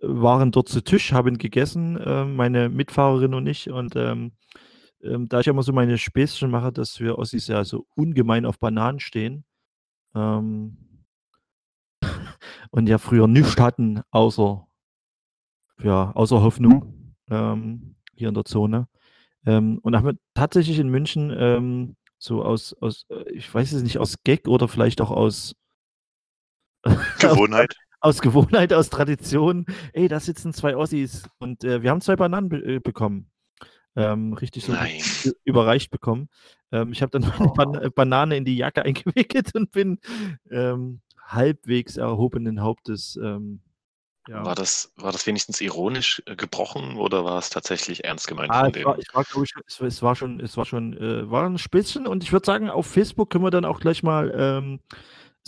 [0.00, 3.70] waren dort zu Tisch, haben gegessen, äh, meine Mitfahrerin und ich.
[3.70, 4.32] Und ähm,
[5.02, 8.58] ähm, da ich immer so meine Späßchen mache, dass wir Ossis ja so ungemein auf
[8.58, 9.44] Bananen stehen
[10.14, 10.76] ähm,
[12.70, 14.66] und ja früher nichts hatten, außer,
[15.82, 18.88] ja, außer Hoffnung ähm, hier in der Zone.
[19.46, 23.98] Ähm, und haben tatsächlich in München ähm, so aus, aus, äh, ich weiß es nicht,
[23.98, 25.54] aus Gag oder vielleicht auch aus
[27.20, 27.74] Gewohnheit.
[28.00, 32.48] aus Gewohnheit, aus Tradition, ey, da sitzen zwei Ossis und äh, wir haben zwei Bananen
[32.48, 33.30] be äh, bekommen.
[33.96, 35.00] Ähm, richtig so Nein.
[35.44, 36.28] überreicht bekommen.
[36.70, 39.98] Ähm, ich habe dann meine Ban äh, Banane in die Jacke eingewickelt und bin
[40.50, 43.18] ähm, halbwegs erhobenen Hauptes.
[43.20, 43.60] Ähm,
[44.28, 44.44] ja.
[44.44, 48.68] War, das, war das wenigstens ironisch äh, gebrochen oder war es tatsächlich ernst gemeint Ah,
[48.68, 51.56] es war, ich war, ich, es, es war schon, es war schon, äh, war ein
[51.56, 54.80] Spätzchen und ich würde sagen, auf Facebook können wir dann auch gleich mal ähm,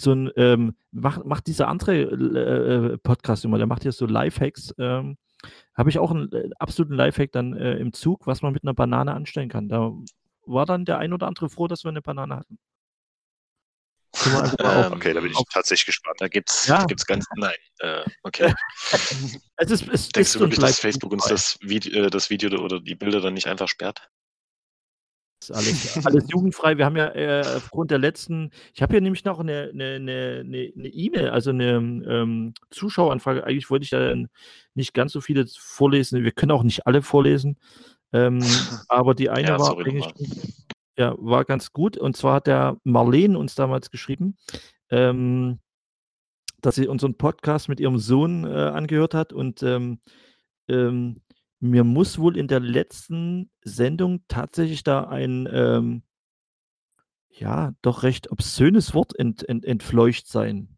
[0.01, 4.07] so ein, ähm, macht, macht dieser andere äh, äh, Podcast immer, der macht ja so
[4.07, 4.75] Lifehacks.
[4.79, 5.17] Ähm,
[5.75, 8.75] Habe ich auch einen äh, absoluten Lifehack dann äh, im Zug, was man mit einer
[8.75, 9.69] Banane anstellen kann.
[9.69, 9.93] Da
[10.47, 12.59] war dann der ein oder andere froh, dass wir eine Banane hatten.
[14.27, 16.17] Ähm, Okay, da bin ich auf- tatsächlich gespannt.
[16.21, 16.79] Da gibt's, Ja.
[16.79, 17.27] da gibt's ganz.
[17.37, 17.55] Nein.
[17.79, 18.53] Äh, okay.
[19.57, 22.51] es ist, es Denkst ist du wirklich, dass Facebook uns das Video, äh, das Video
[22.61, 24.11] oder die Bilder dann nicht einfach sperrt?
[25.51, 26.77] Alles, alles jugendfrei.
[26.77, 30.43] Wir haben ja äh, aufgrund der letzten, ich habe hier nämlich noch eine eine- eine-
[30.45, 33.45] eine- eine E-Mail, also eine ähm, Zuschaueranfrage.
[33.45, 34.15] Eigentlich wollte ich da
[34.75, 36.23] nicht ganz so viele vorlesen.
[36.25, 37.57] Wir können auch nicht alle vorlesen.
[38.13, 38.41] Ähm,
[38.89, 40.13] aber die eine Ja, war sorry eigentlich
[40.99, 41.97] ja, war ganz gut.
[41.97, 44.37] Und zwar hat der Marleen uns damals geschrieben,
[44.91, 45.59] ähm,
[46.61, 50.01] dass sie unseren Podcast mit ihrem Sohn äh, angehört hat und ähm,
[50.69, 51.23] ähm,
[51.61, 56.03] mir muss wohl in der letzten Sendung tatsächlich da ein ähm,
[57.29, 60.77] ja, doch recht obszönes Wort ent, ent, entfleucht sein.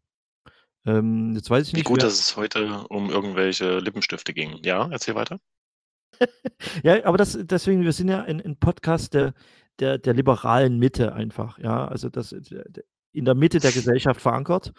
[0.85, 4.59] Ähm, jetzt weiß ich Wie nicht, gut, wer, dass es heute um irgendwelche Lippenstifte ging.
[4.65, 5.39] Ja, erzähl weiter.
[6.85, 9.35] Ja, aber das, deswegen, wir sind ja ein, ein Podcast der,
[9.81, 11.87] der, der liberalen Mitte einfach, ja.
[11.89, 12.33] Also das
[13.13, 14.73] in der Mitte der Gesellschaft verankert.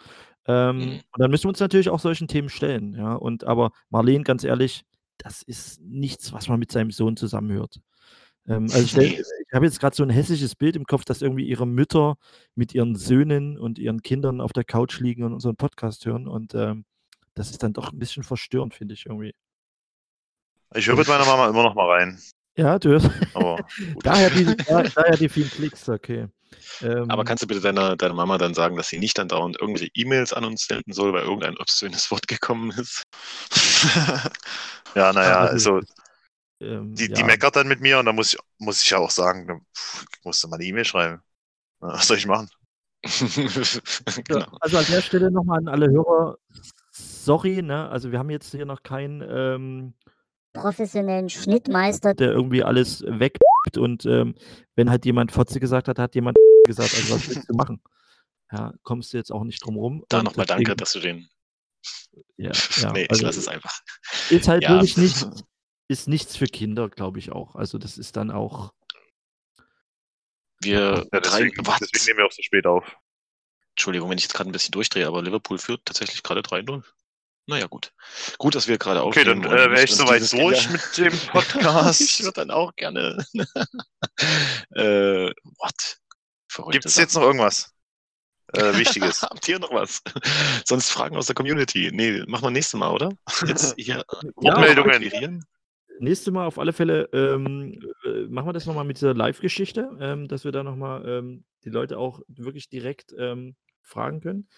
[0.46, 0.90] Ähm, Mhm.
[1.12, 3.14] und dann müssen wir uns natürlich auch solchen Themen stellen, ja.
[3.14, 4.84] Und aber Marleen, ganz ehrlich,
[5.18, 7.80] das ist nichts, was man mit seinem Sohn zusammenhört.
[8.46, 9.20] Ähm, also Nee.
[9.20, 12.16] ich habe jetzt gerade so ein hässliches Bild im Kopf, dass irgendwie ihre Mütter
[12.54, 16.26] mit ihren Söhnen und ihren Kindern auf der Couch liegen und unseren Podcast hören.
[16.26, 16.84] Und ähm,
[17.34, 19.34] das ist dann doch ein bisschen verstörend, finde ich irgendwie.
[20.74, 22.20] Ich höre mit meiner Mama immer noch mal rein.
[22.56, 23.10] Ja, du hörst.
[23.34, 24.06] Gut.
[24.06, 26.28] Daher die, da, daher die vielen Klicks, okay.
[26.80, 29.60] Ähm, Aber kannst du bitte deiner, deiner Mama dann sagen, dass sie nicht dann dauernd
[29.60, 33.02] irgendwelche E-Mails an uns senden soll, weil irgendein obszönes Wort gekommen ist?
[34.94, 35.80] ja, naja, also,
[36.60, 38.98] ähm, die, ja, die meckert dann mit mir und da muss ich, muss ich ja
[38.98, 41.20] auch sagen, da pff, ich musste mal eine E-Mail schreiben.
[41.80, 42.48] Was soll ich machen?
[44.24, 44.46] genau.
[44.60, 46.38] Also an der Stelle nochmal an alle Hörer,
[46.90, 47.88] sorry, ne?
[47.90, 49.94] Also wir haben jetzt hier noch keinen, ähm,
[50.54, 52.14] professionellen Schnittmeister.
[52.14, 53.38] der irgendwie alles weg
[53.76, 54.34] und ähm,
[54.76, 56.36] wenn halt jemand Fotze gesagt hat, hat jemand
[56.66, 57.82] gesagt, also was willst du machen?
[58.52, 60.04] Ja, kommst du jetzt auch nicht drum rum.
[60.08, 61.28] Da nochmal danke, dass du den.
[62.36, 63.78] Ja, ja, nee, ich also lasse es einfach.
[64.30, 64.70] ist halt Ja.
[64.70, 65.26] wirklich nicht,
[65.88, 67.56] ist nichts für Kinder, glaube ich auch.
[67.56, 68.72] Also das ist dann auch,
[70.60, 70.78] Wir
[71.12, 71.20] Ja, drei.
[71.20, 71.80] deswegen, Was?
[71.80, 72.96] deswegen nehmen wir auch so spät auf.
[73.70, 76.84] Entschuldigung, wenn ich jetzt gerade ein bisschen durchdrehe, aber Liverpool führt tatsächlich gerade 3-0.
[77.46, 77.92] Naja, gut.
[78.38, 81.12] Gut, dass wir gerade Okay, dann aufnehmen äh, und wäre ich soweit durch mit dem
[81.12, 82.22] ich Podcast.
[82.22, 83.24] würde dann auch gerne.
[84.74, 85.98] äh, what?
[86.70, 87.74] Gibt es jetzt noch irgendwas
[88.54, 89.22] äh, Wichtiges?
[89.22, 90.00] Habt ihr noch was?
[90.64, 91.90] Sonst Fragen aus der Community.
[91.92, 93.10] Nee, machen wir nächstes Mal, oder?
[93.46, 93.96] Jetzt hier.
[93.96, 94.94] Ja, Wortmeldungen.
[94.94, 95.44] akquirieren.
[96.00, 100.28] Nächste Mal auf alle Fälle ähm, äh, machen wir das nochmal mit dieser Live-Geschichte, ähm,
[100.28, 104.48] dass wir da nochmal ähm, die Leute auch wirklich direkt ähm, fragen können.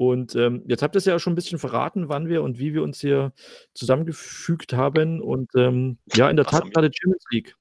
[0.00, 2.58] Und ähm, jetzt habt ihr es ja auch schon ein bisschen verraten, wann wir und
[2.58, 3.34] wie wir uns hier
[3.74, 5.20] zusammengefügt haben.
[5.20, 7.54] Und ähm, ja, in der Tat gerade Champions League.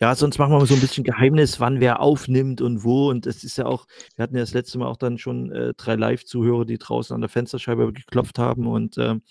[0.00, 3.10] Ja, sonst machen wir mal so ein bisschen Geheimnis, wann wer aufnimmt und wo.
[3.10, 5.74] Und es ist ja auch, wir hatten ja das letzte Mal auch dann schon äh,
[5.76, 8.68] drei Live-Zuhörer, die draußen an der Fensterscheibe geklopft haben.
[8.68, 9.22] Und ähm,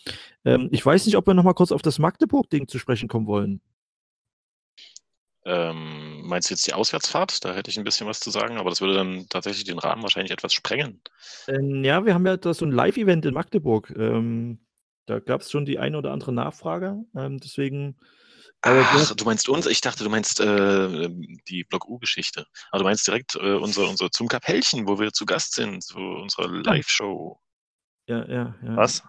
[0.43, 3.28] ähm, ich weiß nicht, ob wir noch mal kurz auf das Magdeburg-Ding zu sprechen kommen
[3.28, 3.62] wollen.
[5.48, 7.45] Ähm, meinst du jetzt die Auswärtsfahrt?
[7.45, 10.04] Da hätte ich ein bisschen was zu sagen, aber das würde dann tatsächlich den Rahmen
[10.04, 11.02] wahrscheinlich etwas sprengen.
[11.48, 13.93] Ähm, ja, wir haben ja da so ein Live-Event in Magdeburg.
[13.98, 14.60] Ähm,
[15.06, 16.98] da gab es schon die eine oder andere Nachfrage.
[17.16, 17.95] Ähm, deswegen.
[18.62, 19.68] aber Ach, du meinst uns?
[19.68, 21.10] Ich dachte, du meinst äh,
[21.48, 22.45] die Block U-Geschichte.
[22.72, 25.98] Aber du meinst direkt äh, unser, unser zum Kapellchen, wo wir zu Gast sind, zu
[25.98, 27.39] unserer Live-Show.
[28.08, 28.76] ja, ja, ja.
[28.76, 29.02] Was?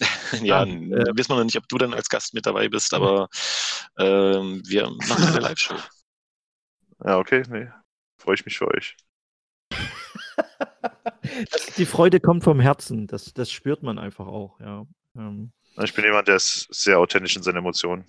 [0.42, 2.94] ja, Ah, äh, wissen wir noch nicht, ob du dann als Gast mit dabei bist,
[2.94, 3.28] aber
[3.98, 5.76] ähm, wir machen eine Live-Show.
[7.04, 7.68] Ja, okay, nee.
[8.18, 8.96] Freue ich mich für euch.
[11.50, 13.06] Das, die Freude kommt vom Herzen.
[13.06, 14.86] Das, das spürt man einfach auch, ja.
[15.16, 18.04] Ähm, Ich bin jemand, der ist sehr authentisch in seinen Emotionen.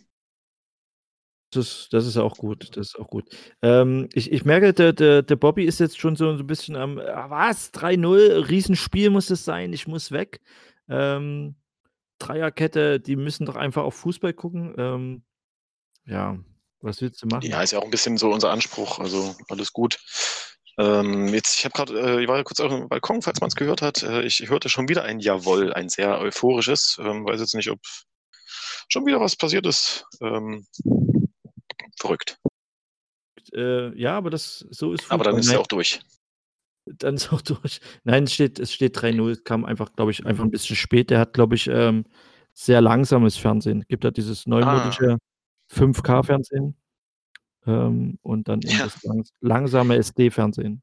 [1.52, 2.76] Das ist, das ist auch gut.
[2.76, 3.30] Das ist auch gut.
[3.62, 7.00] Ähm, ich, ich merke, der, der, der Bobby ist jetzt schon so ein bisschen am,
[7.00, 7.72] ah, was?
[7.74, 10.42] 3-0, Riesenspiel muss es sein, ich muss weg.
[10.90, 11.56] Ähm,
[12.20, 14.74] Dreierkette, die müssen doch einfach auf Fußball gucken.
[14.78, 15.24] Ähm,
[16.06, 16.38] ja,
[16.82, 17.50] was willst du machen?
[17.50, 20.00] Ja, ist ja auch ein bisschen so unser Anspruch, also alles gut.
[20.80, 23.48] Ähm, jetzt, ich habe gerade, äh, ich war ja kurz auf dem Balkon, falls man
[23.48, 24.04] es gehört hat.
[24.04, 26.98] Äh, ich hörte schon wieder ein Jawohl, ein sehr euphorisches.
[27.00, 27.80] Ähm, weiß jetzt nicht, ob
[28.88, 30.06] schon wieder was passiert ist.
[30.22, 30.68] Ähm,
[32.00, 32.38] verrückt.
[33.54, 35.40] Äh, ja, aber das so ist Aber dann Fußball.
[35.40, 36.00] ist Nein, er auch durch.
[36.98, 37.80] Dann ist auch durch.
[38.04, 39.32] Nein, es steht, es steht 3-0.
[39.32, 41.10] Es kam einfach, glaube ich, einfach ein bisschen spät.
[41.10, 42.06] Der hat, glaube ich, ähm,
[42.54, 43.84] sehr langsames Fernsehen.
[43.88, 44.50] Gibt da dieses Ah.
[44.50, 45.18] neumodische
[45.72, 46.76] 5K-Fernsehen
[47.68, 48.86] ähm, und dann Ja.
[48.86, 50.82] das langs langsame SD-Fernsehen.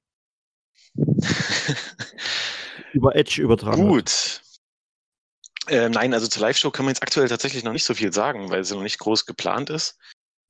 [2.93, 3.89] Über Edge übertragen.
[3.89, 4.41] Gut.
[5.69, 8.51] Ähm, nein, also zur Live-Show kann man jetzt aktuell tatsächlich noch nicht so viel sagen,
[8.51, 9.99] weil sie noch nicht groß geplant ist.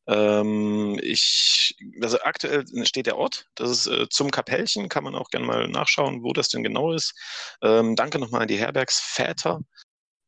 [0.06, 5.30] Ähm, ich, also aktuell steht der Ort, das ist äh, zum Kapellchen, kann man auch
[5.30, 7.14] gerne mal nachschauen, wo das denn genau ist.
[7.62, 9.60] Ähm, danke nochmal an die Herbergsväter.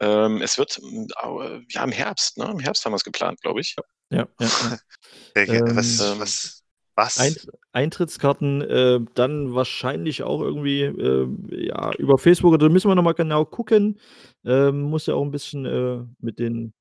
[0.00, 2.50] Ähm, es wird ähm, au- ja im Herbst, ne?
[2.50, 3.76] Im Herbst haben wir es geplant, glaube ich.
[4.10, 4.48] Ja, ja,
[5.46, 5.60] ja.
[5.76, 6.62] Was, Ähm, was,
[6.94, 7.18] was?
[7.18, 11.28] Eint Eintrittskarten äh, dann wahrscheinlich auch irgendwie äh,
[11.66, 12.58] ja, über Facebook.
[12.58, 14.00] Da müssen wir nochmal genau gucken.
[14.44, 16.72] Ähm, muss ja auch ein bisschen äh, mit den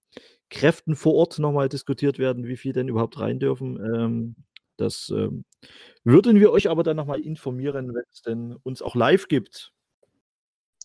[0.50, 3.78] Kräften vor Ort nochmal diskutiert werden, wie viel denn überhaupt rein dürfen.
[3.78, 4.36] Ähm,
[4.78, 5.46] das ähm,
[6.04, 9.72] würden wir euch aber dann nochmal informieren, wenn es denn uns auch live gibt.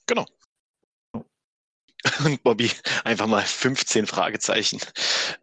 [0.06, 0.26] Genau.
[2.24, 2.70] Und Bobby,
[3.04, 4.80] einfach mal 15 Fragezeichen.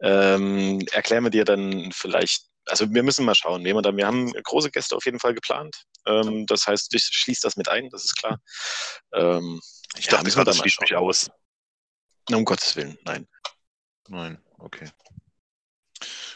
[0.00, 4.32] Ähm, erklären wir dir dann vielleicht, also wir müssen mal schauen, wir da, wir haben
[4.32, 5.84] große Gäste auf jeden Fall geplant.
[6.06, 8.40] Ähm, das heißt, ich schließe das mit ein, das ist klar.
[9.14, 9.60] Ähm,
[9.96, 11.30] ich ja, dachte das schließt mich aus.
[12.28, 13.26] Na, um Gottes Willen, nein.
[14.08, 14.88] Nein, okay.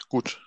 [0.09, 0.39] Gut.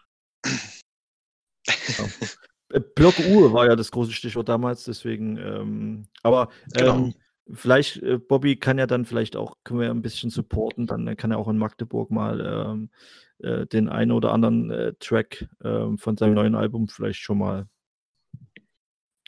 [2.73, 6.97] Äh, Block Uhr war ja das große Stichwort damals, deswegen, ähm, aber Genau.
[6.97, 7.15] ähm,
[7.53, 11.17] vielleicht, äh, Bobby kann ja dann vielleicht auch, können wir ja ein bisschen supporten, dann
[11.17, 12.91] kann er auch in Magdeburg mal ähm,
[13.39, 17.69] äh, den einen oder anderen äh, Track ähm, von seinem neuen Album vielleicht schon mal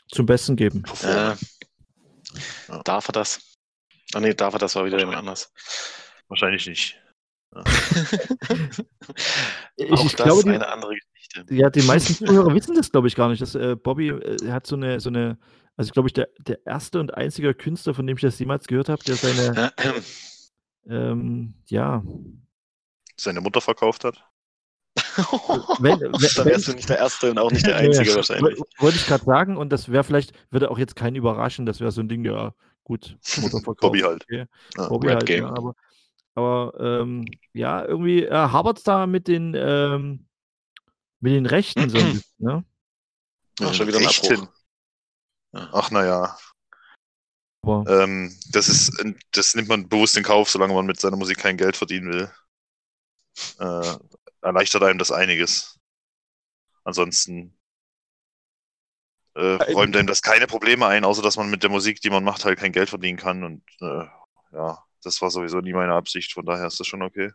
[0.09, 0.83] zum Besten geben.
[1.03, 1.35] Äh,
[2.67, 2.83] Ja.
[2.83, 3.57] darf er das?
[4.13, 5.51] Ah nee, darf er das war wieder jemand anders.
[6.27, 6.99] Wahrscheinlich nicht.
[9.75, 11.53] Ich, Auch ich das glaube, die, eine andere Geschichte.
[11.55, 13.41] ja, die meisten Zuhörer wissen das, glaube ich, gar nicht.
[13.41, 15.37] Dass, äh, Bobby äh, hat so eine, so eine,
[15.75, 18.89] also glaube ich, der, der erste und einzige Künstler, von dem ich das jemals gehört
[18.89, 19.71] habe, der seine,
[20.89, 22.03] ähm, ja,
[23.15, 24.23] Seine Mutter verkauft hat.
[25.79, 28.57] wenn, Dann wenn, wärst du nicht der Erste und auch nicht der Einzige wahrscheinlich.
[28.57, 31.79] Woll- Wollte ich gerade sagen, und das wäre vielleicht, würde auch jetzt keinen überraschen, das
[31.81, 32.53] wäre so ein Ding, ja,
[32.85, 33.81] gut, Mutter verkauft.
[33.81, 34.23] Bobby halt.
[34.23, 34.45] Okay.
[34.77, 35.43] Ja, Bobby halt, Game.
[35.43, 35.75] ja, aber,
[36.39, 36.73] aber
[37.03, 40.27] ähm, ja, irgendwie äh, hapert es da mit den, ähm,
[41.21, 42.65] mit den Rechten so ein bisschen, ne?
[43.61, 44.29] Ach, schon wieder ein Abbruch.
[44.29, 44.47] hin?
[45.71, 46.37] Ach naja,
[47.61, 48.91] Aber, ähm, das ist,
[49.31, 52.31] das nimmt man bewusst in Kauf, solange man mit seiner Musik kein Geld verdienen will.
[53.59, 53.97] Äh,
[54.41, 55.79] erleichtert einem das einiges.
[56.83, 57.57] Ansonsten
[59.35, 62.23] Äh, räumt einem das keine Probleme ein, außer dass man mit der Musik, die man
[62.23, 63.43] macht, halt kein Geld verdienen kann.
[63.43, 64.05] Und äh,
[64.53, 67.31] ja, das war sowieso nie meine Absicht, von daher ist das schon okay.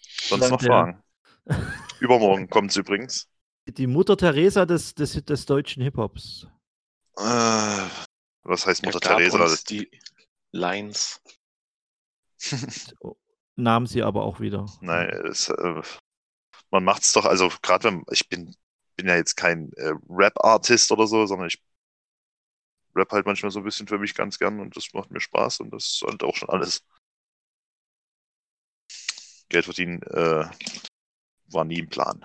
[0.00, 1.02] Sonst Dank noch der- Fragen?
[2.00, 3.28] Übermorgen kommt es übrigens.
[3.68, 6.46] die Mutter Teresa des, des, des deutschen Hip-Hops.
[7.18, 7.22] Äh,
[8.42, 9.42] was heißt Mutter Er Teresa?
[9.44, 9.90] uns die
[10.52, 11.20] Lines.
[13.56, 14.66] Nahm sie aber auch wieder.
[14.80, 15.82] Nein, es, äh,
[16.70, 18.54] man macht's doch, also gerade wenn, ich bin,
[18.96, 21.62] bin ja jetzt kein äh, Rap-Artist oder so, sondern ich
[22.96, 25.60] rap halt manchmal so ein bisschen für mich ganz gern und das macht mir Spaß
[25.60, 26.84] und das ist halt auch schon alles.
[29.48, 30.48] Geld verdienen äh,
[31.48, 32.24] war nie im Plan.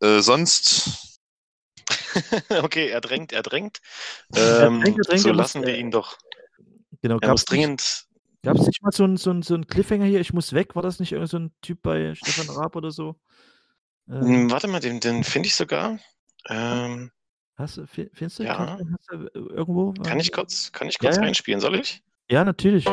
[0.00, 1.18] Äh, sonst,
[2.62, 3.80] okay, er drängt, er drängt.
[4.34, 6.18] Er Ähm, drängt, er drängt, so er muss, lassen wir äh, ihn doch.
[7.02, 8.06] Genau, Er gab muss es nicht, dringend.
[8.44, 10.74] gab's nicht mal so einen so ein, so ein Cliffhanger hier, ich muss weg?
[10.74, 13.16] War das nicht irgend so ein Typ bei Stefan Raab oder so?
[14.08, 15.98] Ähm, Hm, Warte mal, den, den finde ich sogar.
[16.48, 17.10] Ähm,
[17.56, 18.54] hast du, fi- findest du, ja.
[18.54, 19.92] kannst du, hast du äh, irgendwo?
[20.02, 21.22] kann äh, ich kurz, kann ich kurz ja.
[21.22, 21.60] reinspielen?
[21.60, 22.02] Soll ich?
[22.30, 22.84] Ja, natürlich.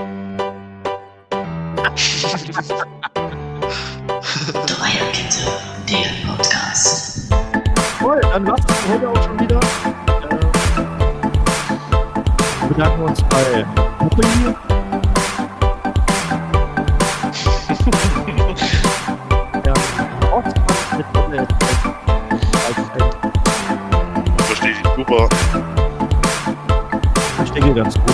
[4.31, 5.51] Dreierkette,
[5.89, 7.31] der Podcast.
[7.99, 9.59] Toll, dann war's das heute auch schon wieder.
[12.63, 13.65] Äh, bedanken wir uns bei
[13.99, 14.21] Puppy.
[14.45, 14.80] ja,
[25.11, 25.27] super.
[27.43, 28.05] Ich denke ganz gut.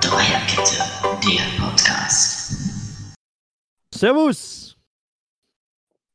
[0.00, 0.78] Dreierkette,
[1.22, 3.14] der Podcast.
[3.92, 4.76] Servus!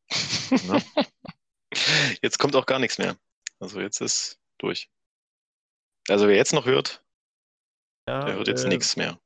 [2.22, 3.16] Jetzt kommt auch gar nichts mehr.
[3.60, 4.90] Also jetzt ist durch.
[6.10, 7.04] Also wer jetzt noch hört,
[8.08, 9.20] Ja, der hört jetzt äh, nichts mehr.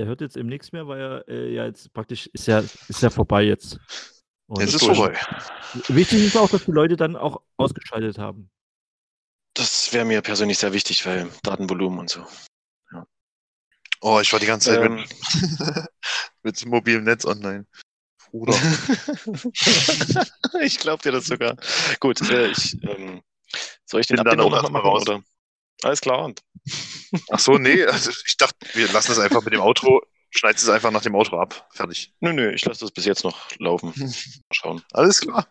[0.00, 3.02] Der hört jetzt eben nichts mehr, weil er äh, ja jetzt praktisch ist ja, ist
[3.02, 3.78] ja vorbei jetzt.
[4.46, 5.14] Und Jetzt ist vorbei.
[5.88, 8.50] wichtig ist auch, dass die Leute dann auch ausgeschaltet haben.
[9.52, 12.24] Das wäre mir persönlich sehr wichtig, weil Datenvolumen und so.
[14.00, 15.10] Oh, ich war die ganze Zeit Ähm, mit,
[16.44, 17.66] mit mobilem Netz online.
[18.30, 18.54] Bruder.
[20.62, 21.56] ich glaube dir das sogar.
[22.00, 23.20] Gut, äh, ich, ähm,
[23.84, 24.92] soll ich den Bin dann auch noch erstmal machen?
[24.92, 25.02] raus.
[25.02, 25.22] Oder?
[25.82, 26.24] Alles klar.
[26.24, 26.42] Und
[27.30, 30.70] Ach so, nee, also ich dachte, wir lassen das einfach mit dem Outro, schneidest es
[30.70, 31.68] einfach nach dem Outro ab.
[31.72, 32.12] Fertig.
[32.20, 33.92] nö, nö, ich lasse das bis jetzt noch laufen.
[33.96, 34.12] Mal
[34.52, 34.82] schauen.
[34.92, 35.46] Alles klar.